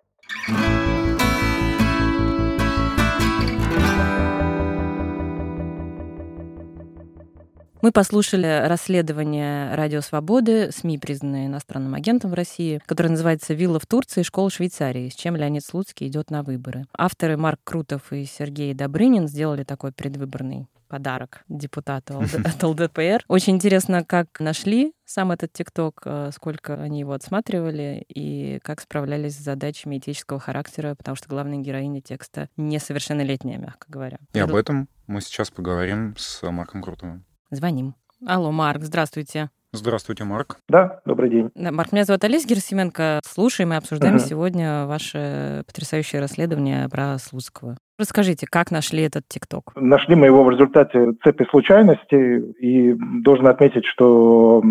[7.85, 13.85] Мы послушали расследование «Радио Свободы», СМИ, признанные иностранным агентом в России, которое называется «Вилла в
[13.85, 14.23] Турции.
[14.23, 16.87] Школа Швейцарии», с чем Леонид Слуцкий идет на выборы.
[16.97, 23.23] Авторы Марк Крутов и Сергей Добрынин сделали такой предвыборный подарок депутату от ЛДПР.
[23.29, 29.37] Очень интересно, как нашли сам этот ТикТок, э, сколько они его отсматривали и как справлялись
[29.37, 34.17] с задачами этического характера, потому что главная героиня текста несовершеннолетняя, мягко говоря.
[34.33, 37.27] И об этом мы сейчас поговорим с Марком Крутовым.
[37.55, 37.95] Звоним.
[38.27, 39.51] Алло, Марк, здравствуйте.
[39.73, 40.59] Здравствуйте, Марк.
[40.69, 41.51] Да, добрый день.
[41.57, 43.21] Марк, меня зовут Олеся Герасименко.
[43.27, 44.29] Слушаем и обсуждаем uh-huh.
[44.29, 47.77] сегодня ваше потрясающее расследование про Слуцкого.
[47.97, 49.73] Расскажите, как нашли этот ТикТок?
[49.77, 52.93] Нашли мы его в результате цепи случайностей, и
[53.23, 54.63] должен отметить, что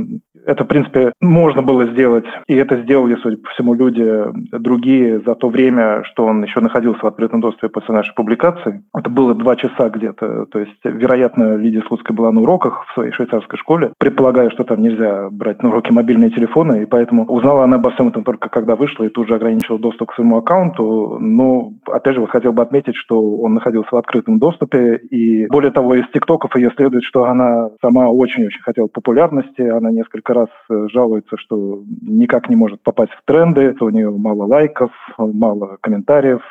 [0.45, 4.05] это, в принципе, можно было сделать, и это сделали, судя по всему, люди
[4.51, 8.83] другие за то время, что он еще находился в открытом доступе после нашей публикации.
[8.93, 13.13] Это было два часа где-то, то есть, вероятно, Лидия Слуцкая была на уроках в своей
[13.13, 17.77] швейцарской школе, предполагая, что там нельзя брать на уроки мобильные телефоны, и поэтому узнала она
[17.77, 21.17] обо всем этом только когда вышла, и тут же ограничила доступ к своему аккаунту.
[21.19, 24.97] Но, опять же, вот хотел бы отметить, что что он находился в открытом доступе.
[24.97, 29.61] И более того, из тиктоков ее следует, что она сама очень-очень хотела популярности.
[29.61, 33.75] Она несколько раз э, жалуется, что никак не может попасть в тренды.
[33.79, 36.41] У нее мало лайков, мало комментариев,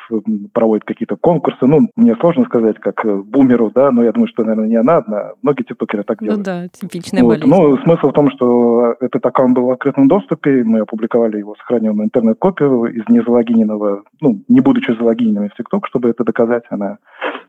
[0.53, 1.65] проводит какие-то конкурсы.
[1.65, 4.97] Ну, мне сложно сказать, как э, бумеру, да, но я думаю, что, наверное, не она
[4.97, 5.31] одна.
[5.41, 6.47] Многие тиктокеры так ну делают.
[6.47, 7.39] Ну да, типичная вот.
[7.39, 7.49] болезнь.
[7.49, 10.63] Ну, смысл в том, что этот аккаунт был в открытом доступе.
[10.63, 16.09] Мы опубликовали его, сохранил на интернет-копию из незалогиненного, ну, не будучи залогиненными в ТикТок, чтобы
[16.09, 16.97] это доказать она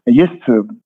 [0.07, 0.43] есть.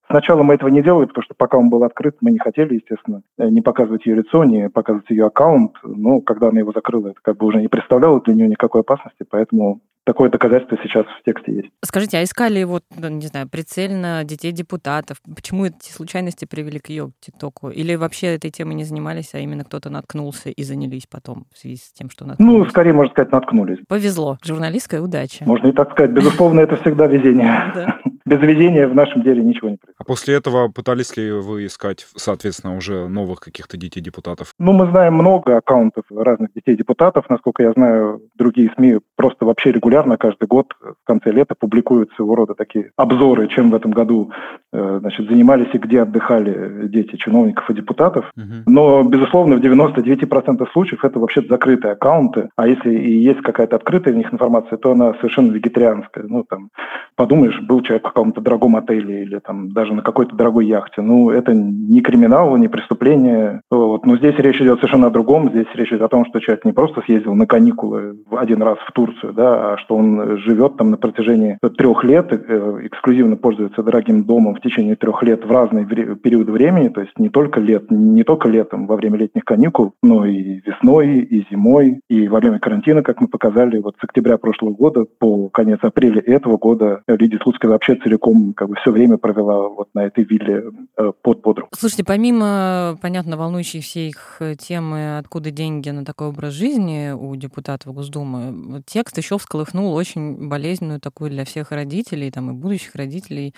[0.08, 3.22] Сначала мы этого не делали, потому что пока он был открыт, мы не хотели, естественно,
[3.38, 5.72] не показывать ее лицо, не показывать ее аккаунт.
[5.82, 9.24] Но когда она его закрыла, это как бы уже не представляло для нее никакой опасности,
[9.28, 11.68] поэтому такое доказательство сейчас в тексте есть.
[11.84, 15.18] Скажите, а искали его, ну, не знаю, прицельно детей депутатов?
[15.34, 17.68] Почему эти случайности привели к ее ТикТоку?
[17.68, 21.76] Или вообще этой темой не занимались, а именно кто-то наткнулся и занялись потом в связи
[21.76, 22.64] с тем, что наткнулись?
[22.64, 23.80] Ну, скорее, можно сказать, наткнулись.
[23.86, 24.38] Повезло.
[24.42, 25.44] Журналистская удача.
[25.44, 26.12] Можно и так сказать.
[26.12, 27.74] Безусловно, это всегда везение.
[28.24, 29.96] Без везения в нашем деле ничего не происходит.
[29.98, 34.54] А после этого пытались ли вы искать, соответственно, уже новых каких-то детей-депутатов?
[34.58, 37.24] Ну, мы знаем много аккаунтов разных детей-депутатов.
[37.30, 42.34] Насколько я знаю, другие СМИ просто вообще регулярно каждый год в конце лета публикуют своего
[42.34, 44.32] рода такие обзоры, чем в этом году
[44.72, 48.30] значит, занимались и где отдыхали дети чиновников и депутатов.
[48.36, 48.70] Угу.
[48.70, 52.50] Но, безусловно, в 99% случаев это вообще закрытые аккаунты.
[52.56, 56.24] А если и есть какая-то открытая в них информация, то она совершенно вегетарианская.
[56.28, 56.68] Ну, там,
[57.16, 61.00] подумаешь, был человек в каком-то дорогом отеле или там даже даже на какой-то дорогой яхте.
[61.00, 63.62] Ну, это не криминал, не преступление.
[63.70, 64.06] Вот.
[64.06, 65.50] Но здесь речь идет совершенно о другом.
[65.50, 68.92] Здесь речь идет о том, что человек не просто съездил на каникулы один раз в
[68.92, 74.24] Турцию, да, а что он живет там на протяжении трех лет, э, эксклюзивно пользуется дорогим
[74.24, 78.24] домом в течение трех лет в разные периоды времени, то есть не только лет, не
[78.24, 83.02] только летом во время летних каникул, но и весной, и зимой, и во время карантина,
[83.02, 87.70] как мы показали, вот с октября прошлого года по конец апреля этого года Лидия Слуцкая
[87.70, 90.64] вообще целиком как бы все время провела вот на этой вилле
[90.96, 91.68] э, под Бодрум.
[91.74, 97.94] Слушайте, помимо, понятно, волнующей всех э, темы, откуда деньги на такой образ жизни у депутатов
[97.94, 103.54] Госдумы, текст еще всколыхнул очень болезненную такую для всех родителей, там и будущих родителей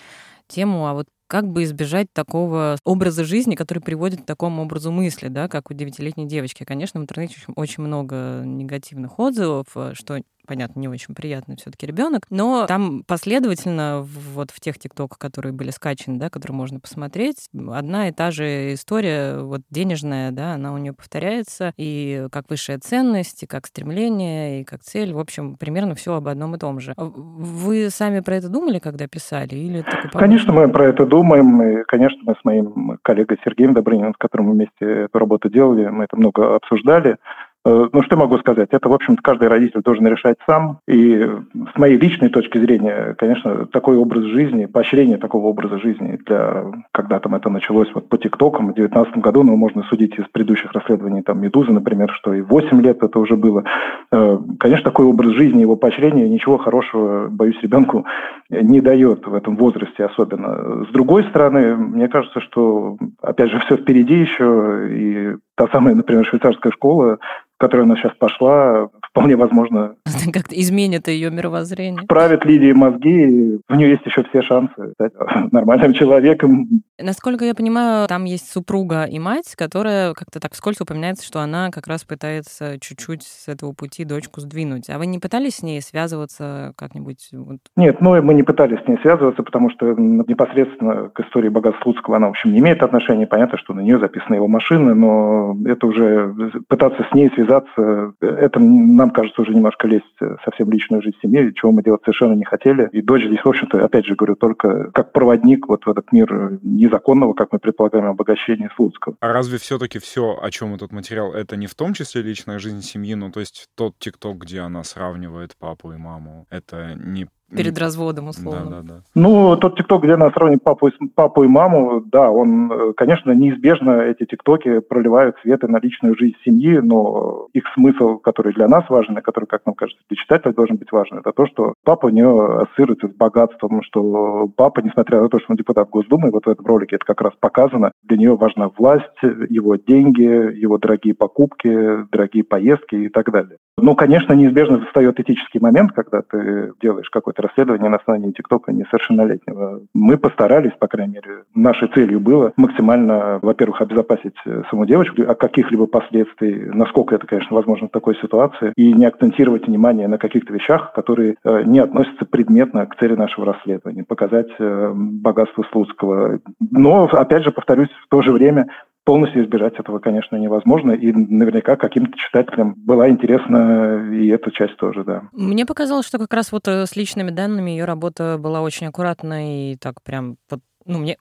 [0.51, 5.29] тему, а вот как бы избежать такого образа жизни, который приводит к такому образу мысли,
[5.29, 6.65] да, как у девятилетней девочки.
[6.65, 11.85] Конечно, в интернете очень, очень много негативных отзывов, э, что понятно, не очень приятный все-таки
[11.85, 17.49] ребенок, но там последовательно вот в тех тиктоках, которые были скачаны, да, которые можно посмотреть,
[17.53, 22.79] одна и та же история, вот денежная, да, она у нее повторяется, и как высшая
[22.79, 26.79] ценность, и как стремление, и как цель, в общем, примерно все об одном и том
[26.79, 26.93] же.
[26.97, 29.55] Вы сами про это думали, когда писали?
[29.55, 34.17] Или конечно, мы про это думаем, и, конечно, мы с моим коллегой Сергеем Добрыниным, с
[34.17, 37.17] которым мы вместе эту работу делали, мы это много обсуждали,
[37.63, 38.69] ну, что могу сказать?
[38.71, 40.79] Это, в общем-то, каждый родитель должен решать сам.
[40.87, 41.29] И
[41.73, 46.65] с моей личной точки зрения, конечно, такой образ жизни, поощрение такого образа жизни для...
[46.91, 50.71] Когда там это началось вот по ТикТокам в 2019 году, ну, можно судить из предыдущих
[50.73, 53.63] расследований, там, «Медузы», например, что и 8 лет это уже было.
[54.11, 58.05] Э, конечно, такой образ жизни, его поощрение ничего хорошего, боюсь, ребенку
[58.51, 60.85] не дает в этом возрасте особенно.
[60.85, 66.25] С другой стороны, мне кажется, что, опять же, все впереди еще, и та самая, например,
[66.25, 67.19] швейцарская школа,
[67.57, 69.95] которая у нас сейчас пошла, вполне возможно...
[70.33, 72.03] Как-то изменит ее мировоззрение.
[72.07, 75.13] Правит Лидии мозги, у нее есть еще все шансы стать
[75.51, 76.67] нормальным человеком.
[76.99, 81.69] Насколько я понимаю, там есть супруга и мать, которая как-то так вскользь упоминается, что она
[81.71, 84.89] как раз пытается чуть-чуть с этого пути дочку сдвинуть.
[84.89, 87.29] А вы не пытались с ней связываться как-нибудь?
[87.75, 92.17] Нет, ну мы не пытались с ней связываться, потому что непосредственно к истории богатства Слуцкого
[92.17, 93.25] она, в общем, не имеет отношения.
[93.25, 96.33] Понятно, что на нее записана его машина, но это уже
[96.67, 98.59] пытаться с ней связаться, это
[99.01, 100.05] нам кажется уже немножко лезть
[100.45, 102.87] совсем в личную жизнь семьи, чего мы делать совершенно не хотели.
[102.91, 106.59] И дочь здесь, в общем-то, опять же говорю, только как проводник вот в этот мир
[106.61, 109.15] незаконного, как мы предполагаем, обогащения Слуцкого.
[109.19, 112.81] А разве все-таки все, о чем этот материал, это не в том числе личная жизнь
[112.81, 113.15] семьи?
[113.15, 118.29] Ну, то есть тот ТикТок, где она сравнивает папу и маму, это не Перед разводом,
[118.29, 118.69] условно.
[118.69, 119.01] Да, да, да.
[119.15, 123.31] Ну, тот ТикТок, где она сравнивает папу, и, папу и маму, да, он, э, конечно,
[123.31, 128.89] неизбежно эти ТикТоки проливают свет на личную жизнь семьи, но их смысл, который для нас
[128.89, 132.07] важен, и который, как нам кажется, для читателя должен быть важен, это то, что папа
[132.07, 136.45] у нее ассоциируется с богатством, что папа, несмотря на то, что он депутат Госдумы, вот
[136.45, 141.13] в этом ролике это как раз показано, для нее важна власть, его деньги, его дорогие
[141.13, 143.57] покупки, дорогие поездки и так далее.
[143.77, 149.81] Ну, конечно, неизбежно встает этический момент, когда ты делаешь какое-то расследование на основании ТикТока несовершеннолетнего.
[149.93, 155.39] Мы постарались, по крайней мере, нашей целью было максимально, во-первых, обезопасить э, саму девочку от
[155.39, 160.53] каких-либо последствий, насколько это, конечно, возможно в такой ситуации, и не акцентировать внимание на каких-то
[160.53, 166.39] вещах, которые э, не относятся предметно к цели нашего расследования, показать э, богатство Слуцкого.
[166.59, 168.67] Но, опять же, повторюсь, в то же время
[169.03, 170.91] полностью избежать этого, конечно, невозможно.
[170.91, 175.23] И наверняка каким-то читателям была интересна и эта часть тоже, да.
[175.31, 179.71] Мне показалось, что как раз вот э, с личными данными ее работа была очень аккуратна
[179.71, 181.17] и так прям вот ну, мне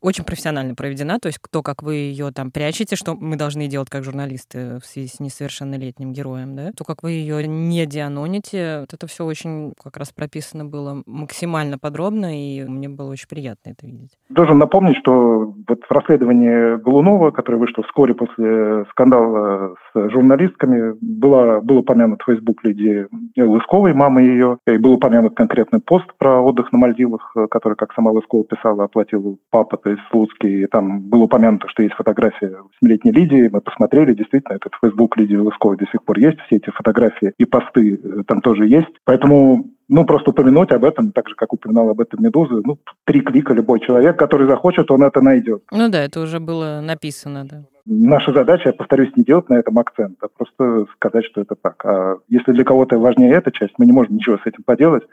[0.00, 3.90] очень профессионально проведена, то есть то, как вы ее там прячете, что мы должны делать
[3.90, 8.94] как журналисты в связи с несовершеннолетним героем, да, то, как вы ее не дианоните, вот
[8.94, 13.86] это все очень как раз прописано было максимально подробно, и мне было очень приятно это
[13.86, 14.12] видеть.
[14.28, 21.60] Должен напомнить, что вот в расследовании Голунова, которое вышло вскоре после скандала с журналистками, была,
[21.60, 23.06] был упомянут Facebook Лидии
[23.36, 28.10] Лысковой, мамы ее, и был упомянут конкретный пост про отдых на Мальдивах, который, как сама
[28.10, 33.48] Лыскова писала, оплатил папа, то есть Слуцкий, там было упомянуто, что есть фотография восьмилетней Лидии,
[33.50, 37.44] мы посмотрели, действительно, этот Facebook Лидии Лысковой до сих пор есть, все эти фотографии и
[37.44, 41.90] посты э, там тоже есть, поэтому ну, просто упомянуть об этом, так же, как упоминал
[41.90, 45.62] об этом Медуза, ну, три клика любой человек, который захочет, он это найдет.
[45.70, 47.64] Ну да, это уже было написано, да.
[47.86, 51.84] Наша задача, я повторюсь, не делать на этом акцент, а просто сказать, что это так.
[51.84, 55.04] А если для кого-то важнее эта часть, мы не можем ничего с этим поделать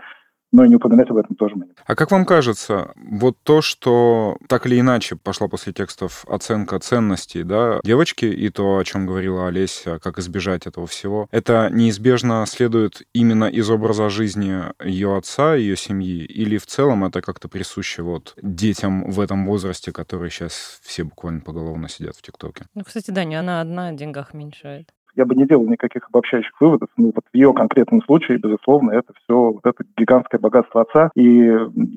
[0.51, 3.61] но и не упоминать об этом тоже мы не А как вам кажется, вот то,
[3.61, 9.05] что так или иначе пошла после текстов оценка ценностей да, девочки и то, о чем
[9.05, 15.55] говорила Олеся, как избежать этого всего, это неизбежно следует именно из образа жизни ее отца,
[15.55, 20.79] ее семьи, или в целом это как-то присуще вот детям в этом возрасте, которые сейчас
[20.83, 22.65] все буквально поголовно сидят в ТикТоке?
[22.73, 26.59] Ну, кстати, да, не она одна, о деньгах меньшает я бы не делал никаких обобщающих
[26.59, 26.89] выводов.
[26.97, 31.11] Ну, вот в ее конкретном случае, безусловно, это все вот это гигантское богатство отца.
[31.15, 31.51] И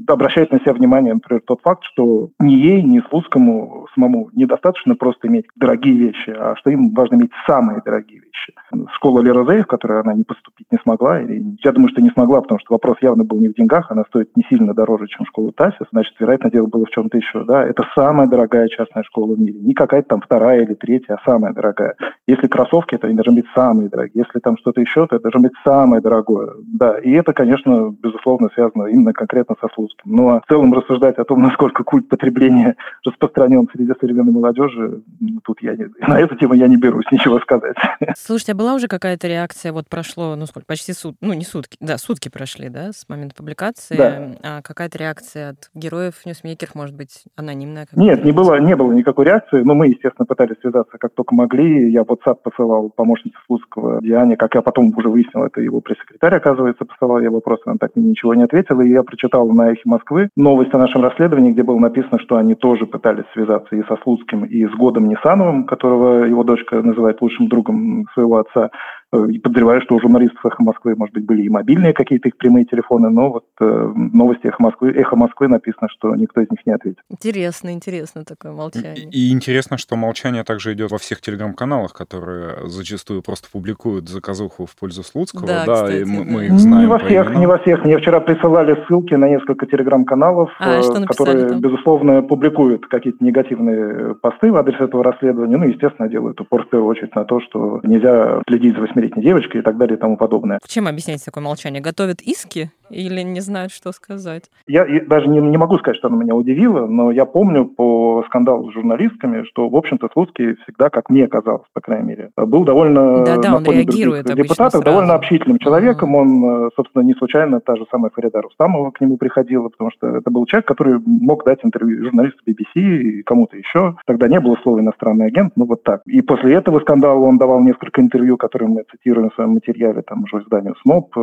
[0.06, 5.28] обращает на себя внимание, например, тот факт, что ни ей, ни Слуцкому самому недостаточно просто
[5.28, 8.52] иметь дорогие вещи, а что им важно иметь самые дорогие вещи.
[8.94, 12.10] Школа Лера Зей, в которой она не поступить не смогла, и я думаю, что не
[12.10, 15.26] смогла, потому что вопрос явно был не в деньгах, она стоит не сильно дороже, чем
[15.26, 17.44] школа Тасис, значит, вероятно, дело было в чем-то еще.
[17.44, 17.64] Да?
[17.64, 19.60] Это самая дорогая частная школа в мире.
[19.60, 21.94] Не какая-то там вторая или третья, а самая дорогая.
[22.26, 24.24] Если кроссовки, то они должны быть самые дорогие.
[24.26, 26.54] Если там что-то еще, то это должно быть самое дорогое.
[26.72, 30.04] Да, и это, конечно, безусловно, связано именно конкретно со Слуцким.
[30.04, 35.02] Но ну, а в целом рассуждать о том, насколько культ потребления распространен среди современной молодежи,
[35.20, 37.76] ну, тут я не, на эту тему я не берусь ничего сказать.
[38.16, 41.76] Слушайте, а была уже какая-то реакция, вот прошло, ну сколько, почти сут, ну не сутки,
[41.80, 43.96] да, сутки прошли, да, с момента публикации.
[43.96, 44.30] Да.
[44.42, 47.86] А какая-то реакция от героев ньюсмейкеров, может быть, анонимная?
[47.92, 51.90] Нет, не было, не было никакой реакции, но мы, естественно, пытались связаться как только могли.
[51.90, 54.00] Я WhatsApp посылал помощнице Слуцкого.
[54.02, 57.92] Диане, как я потом уже выяснил, это его пресс-секретарь, оказывается, посылал я вопросы, она так
[57.94, 61.62] мне ничего не ответила, и я прочитал на «Эхе Москвы» новость о нашем расследовании, где
[61.62, 66.24] было написано, что они тоже пытались связаться и со Слуцким, и с Годом Нисановым, которого
[66.24, 68.70] его дочка называет лучшим другом своего отца,
[69.14, 72.64] и подозреваю, что у журналистов «Эхо Москвы», может быть, были и мобильные какие-то их прямые
[72.64, 76.72] телефоны, но вот э, новости «Эхо Москвы», «Эхо Москвы» написано, что никто из них не
[76.72, 77.02] ответил.
[77.10, 79.08] Интересно, интересно такое молчание.
[79.10, 84.66] И, и интересно, что молчание также идет во всех телеграм-каналах, которые зачастую просто публикуют заказуху
[84.66, 85.46] в пользу Слуцкого.
[85.46, 86.30] Да, да кстати, и мы, да.
[86.30, 87.84] мы их знаем Не во всех, не во всех.
[87.84, 91.60] Мне вчера присылали ссылки на несколько телеграм-каналов, А, э, которые, там?
[91.60, 95.56] безусловно, публикуют какие-то негативные посты в адрес этого расследования.
[95.56, 99.60] Ну, естественно, делают упор в первую очередь на то, что нельзя следить за восьмилетней девочкой
[99.60, 100.58] и так далее и тому подобное.
[100.66, 101.80] Чем объясняете такое молчание?
[101.80, 104.50] Готовят иски или не знают, что сказать?
[104.66, 108.24] Я, я даже не, не могу сказать, что она меня удивила, но я помню по
[108.26, 112.64] скандалу с журналистками, что, в общем-то, Слуцкий всегда, как мне казалось, по крайней мере, был
[112.64, 116.14] довольно да, да, на фоне других депутатов довольно общительным человеком.
[116.14, 116.64] Mm-hmm.
[116.64, 120.30] Он, собственно, не случайно та же самая Фарида Рустамова к нему приходила, потому что это
[120.30, 123.96] был человек, который мог дать интервью журналисту BBC и кому-то еще.
[124.06, 126.02] Тогда не было слова «иностранный агент», ну вот так.
[126.06, 130.24] И после этого скандала он давал несколько интервью, которые мы цитируем в своем материале, там
[130.24, 131.16] уже изданию СМОП,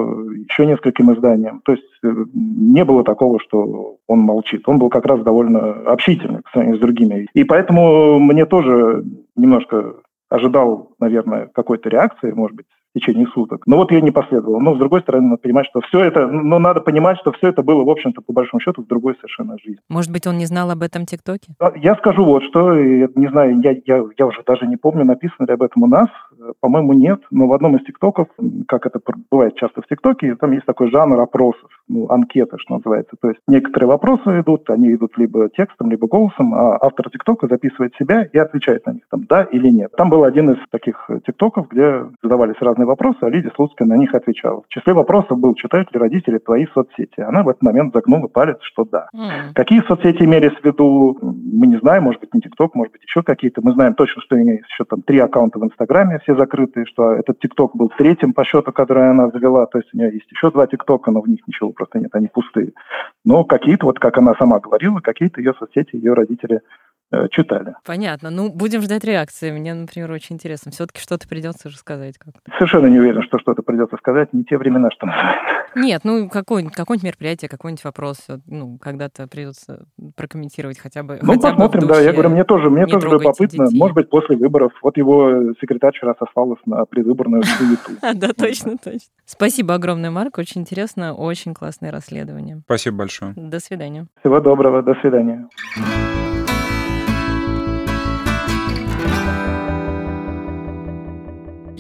[0.50, 1.51] еще нескольким изданиям.
[1.66, 4.68] То есть э, не было такого, что он молчит.
[4.68, 7.28] Он был как раз довольно общительный сравнению с другими.
[7.34, 9.04] И поэтому мне тоже
[9.36, 9.96] немножко
[10.30, 13.64] ожидал, наверное, какой-то реакции, может быть, в течение суток.
[13.68, 14.60] Но вот ее не последовало.
[14.60, 17.64] Но, с другой стороны, надо понимать, что все это, ну, надо понимать, что все это
[17.64, 19.80] было, в общем-то, по большому счету, в другой совершенно жизни.
[19.90, 21.54] Может быть, он не знал об этом ТикТоке?
[21.60, 25.46] А, я скажу вот что, не знаю, я, я, я уже даже не помню, написано
[25.46, 26.10] ли об этом у нас.
[26.60, 27.22] По-моему, нет.
[27.32, 28.28] Но в одном из ТикТоков,
[28.68, 33.16] как это бывает часто в ТикТоке, там есть такой жанр опросов, ну, анкета, что называется.
[33.22, 37.94] То есть некоторые вопросы идут, они идут либо текстом, либо голосом, а автор ТикТока записывает
[37.96, 39.92] себя и отвечает на них, там, да или нет.
[39.98, 44.14] Там был один из таких ТикТоков, где задавались разные вопросы, а Лидия Слуцкая на них
[44.16, 44.62] отвечала.
[44.62, 47.20] В числе вопросов был, читают ли родители твои соцсети.
[47.20, 49.10] Она в этот момент загнула палец, что да.
[49.16, 49.54] Mm.
[49.54, 53.24] Какие соцсети имелись в виду, мы не знаем, может быть, не ТикТок, может быть, еще
[53.24, 53.62] какие-то.
[53.62, 57.12] Мы знаем точно, что у нее еще там три аккаунта в Инстаграме, все закрытые, что
[57.12, 60.52] этот ТикТок был третьим по счету, который она завела, то есть у нее есть еще
[60.52, 62.74] два ТикТока, но в них ничего просто нет, они пустые.
[63.26, 66.62] Но какие-то, вот как она сама говорила, какие-то ее соцсети ее родители
[67.32, 67.76] читали.
[67.86, 68.30] Понятно.
[68.30, 69.52] Ну, будем ждать реакции.
[69.52, 70.72] Мне, например, очень интересно.
[70.72, 72.40] Все-таки что-то придется же сказать как-то.
[72.58, 74.34] Совершенно не уверен, что что-то придется сказать.
[74.34, 75.62] Не те времена, что называется.
[75.76, 79.86] Нет, ну, какое-нибудь какое мероприятие, какой-нибудь вопрос, ну, когда-то придется
[80.16, 81.20] прокомментировать хотя бы.
[81.22, 82.02] Ну, хотя посмотрим, бы да.
[82.02, 83.66] Я говорю, мне тоже, мне тоже любопытно.
[83.66, 83.80] Детей.
[83.80, 84.74] Может быть, после выборов.
[84.82, 87.92] Вот его секретарь вчера сослалась на предвыборную суету.
[88.22, 89.10] Да, точно, точно.
[89.26, 90.38] Спасибо огромное, Марк.
[90.38, 92.62] Очень интересно, очень классное расследование.
[92.66, 93.34] Спасибо большое.
[93.36, 94.08] До свидания.
[94.20, 94.84] Всего доброго.
[94.84, 95.48] До свидания.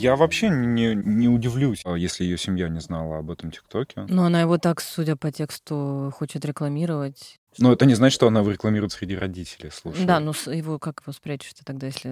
[0.01, 4.05] Я вообще не, не удивлюсь, а, если ее семья не знала об этом ТикТоке.
[4.09, 7.40] Но она его так, судя по тексту, хочет рекламировать.
[7.57, 10.05] Но это не значит, что она его рекламирует среди родителей, слушай.
[10.05, 12.09] Да, ну его как его спрячешь тогда, если...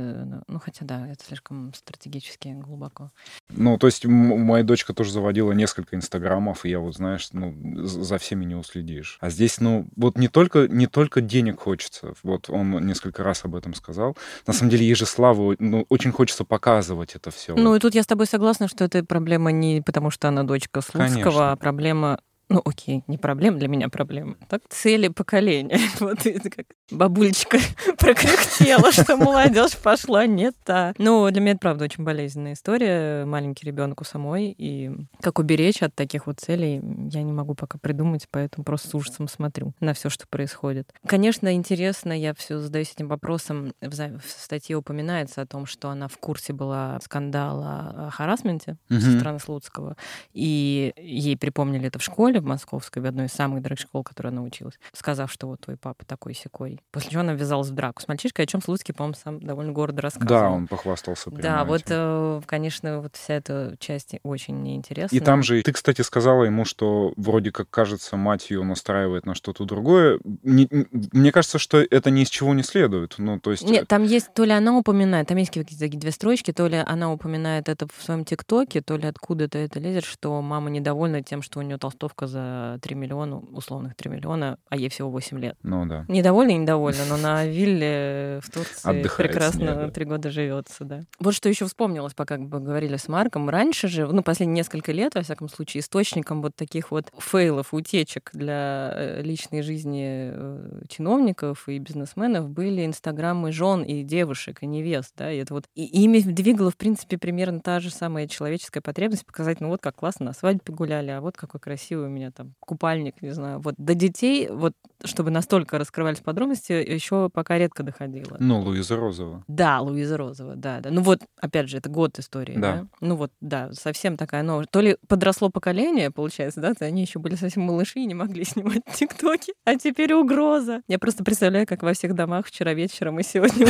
[0.48, 3.12] Ну, хотя да, это слишком стратегически глубоко.
[3.50, 8.18] Ну, то есть моя дочка тоже заводила несколько инстаграмов, и я вот, знаешь, ну, за
[8.18, 9.18] всеми не уследишь.
[9.22, 13.56] А здесь, ну, вот не только, не только денег хочется, вот он несколько раз об
[13.56, 14.18] этом сказал.
[14.46, 17.56] На самом деле, ей же славу, ну, очень хочется показывать это все.
[17.56, 20.82] Ну, и тут я с тобой согласна, что это проблема не потому, что она дочка
[20.82, 21.52] Слуцкого, Конечно.
[21.52, 22.20] а проблема
[22.50, 24.36] ну, окей, не проблема, для меня проблема.
[24.48, 25.80] Так, цели поколения.
[26.00, 27.60] Вот это как бабулечка
[28.00, 30.94] прокряхтела, что молодежь пошла не та.
[30.98, 33.26] Ну, для меня это, правда, очень болезненная история.
[33.26, 34.56] Маленький ребенок у самой.
[34.58, 34.90] И
[35.22, 36.82] как уберечь от таких вот целей,
[37.12, 40.92] я не могу пока придумать, поэтому просто с ужасом смотрю на все, что происходит.
[41.06, 43.74] Конечно, интересно, я все задаюсь этим вопросом.
[43.82, 49.40] В статье упоминается о том, что она в курсе была скандала о харасменте со стороны
[49.40, 49.96] Слуцкого.
[50.34, 54.28] И ей припомнили это в школе, в Московской, в одной из самых дорогих школ, которой
[54.28, 56.80] она училась, сказав, что вот твой папа такой секой.
[56.92, 60.02] После чего она ввязалась в драку с мальчишкой, о чем Слуцкий, по-моему, сам довольно гордо
[60.02, 60.42] рассказывал.
[60.42, 61.68] Да, он похвастался Да, этим.
[61.68, 65.16] вот, э, конечно, вот вся эта часть очень неинтересна.
[65.16, 69.36] И там же, ты, кстати, сказала ему, что вроде как, кажется, мать ее настраивает на
[69.36, 70.20] что-то другое.
[70.44, 73.16] Не, мне кажется, что это ни из чего не следует.
[73.18, 73.64] Ну, то есть...
[73.64, 77.12] Нет, там есть, то ли она упоминает, там есть какие-то две строчки, то ли она
[77.12, 81.60] упоминает это в своем ТикТоке, то ли откуда-то это лезет, что мама недовольна тем, что
[81.60, 85.58] у нее толстовка за 3 миллиона, условных 3 миллиона, а ей всего 8 лет.
[85.64, 86.06] Ну да.
[86.08, 91.02] Недовольна и недовольна, но на вилле в Турции Отдыхает прекрасно три года живется, да.
[91.20, 93.50] Вот что еще вспомнилось, пока бы говорили с Марком.
[93.50, 98.30] Раньше же, ну, последние несколько лет, во всяком случае, источником вот таких вот фейлов, утечек
[98.34, 105.14] для э, личной жизни э, чиновников и бизнесменов были инстаграмы жен и девушек, и невест,
[105.18, 109.26] да, и это вот и ими двигала, в принципе, примерно та же самая человеческая потребность
[109.26, 112.54] показать, ну вот как классно на свадьбе гуляли, а вот какой красивый у меня там
[112.60, 113.60] купальник, не знаю.
[113.60, 114.74] Вот до детей, вот
[115.06, 118.36] чтобы настолько раскрывались подробности, еще пока редко доходило.
[118.40, 119.44] Ну, Луиза Розова.
[119.48, 120.90] Да, Луиза Розова, да, да.
[120.92, 122.74] Ну вот, опять же, это год истории, да.
[122.74, 122.88] да?
[123.00, 124.66] Ну вот, да, совсем такая новая.
[124.66, 128.44] То ли подросло поколение, получается, да, то они еще были совсем малыши и не могли
[128.44, 130.82] снимать тиктоки, а теперь угроза.
[130.88, 133.68] Я просто представляю, как во всех домах вчера вечером и сегодня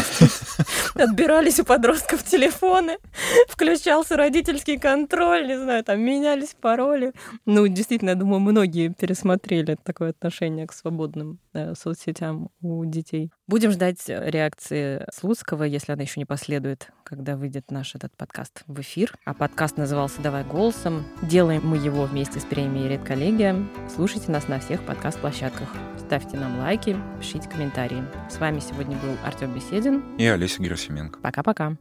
[0.95, 2.97] отбирались у подростков телефоны,
[3.47, 7.13] включался родительский контроль, не знаю, там менялись пароли.
[7.45, 13.31] Ну, действительно, я думаю, думаю, многие пересмотрели такое отношение к свободным да, соцсетям у детей.
[13.47, 18.79] Будем ждать реакции Слуцкого, если она еще не последует, когда выйдет наш этот подкаст в
[18.79, 19.13] эфир.
[19.25, 21.05] А подкаст назывался «Давай голосом».
[21.21, 23.55] Делаем мы его вместе с премией «Редколлегия».
[23.93, 25.69] Слушайте нас на всех подкаст-площадках.
[25.97, 28.03] Ставьте нам лайки, пишите комментарии.
[28.29, 31.19] С вами сегодня был Артем Беседин и Олеся Герасименко.
[31.19, 31.77] Пока-пока.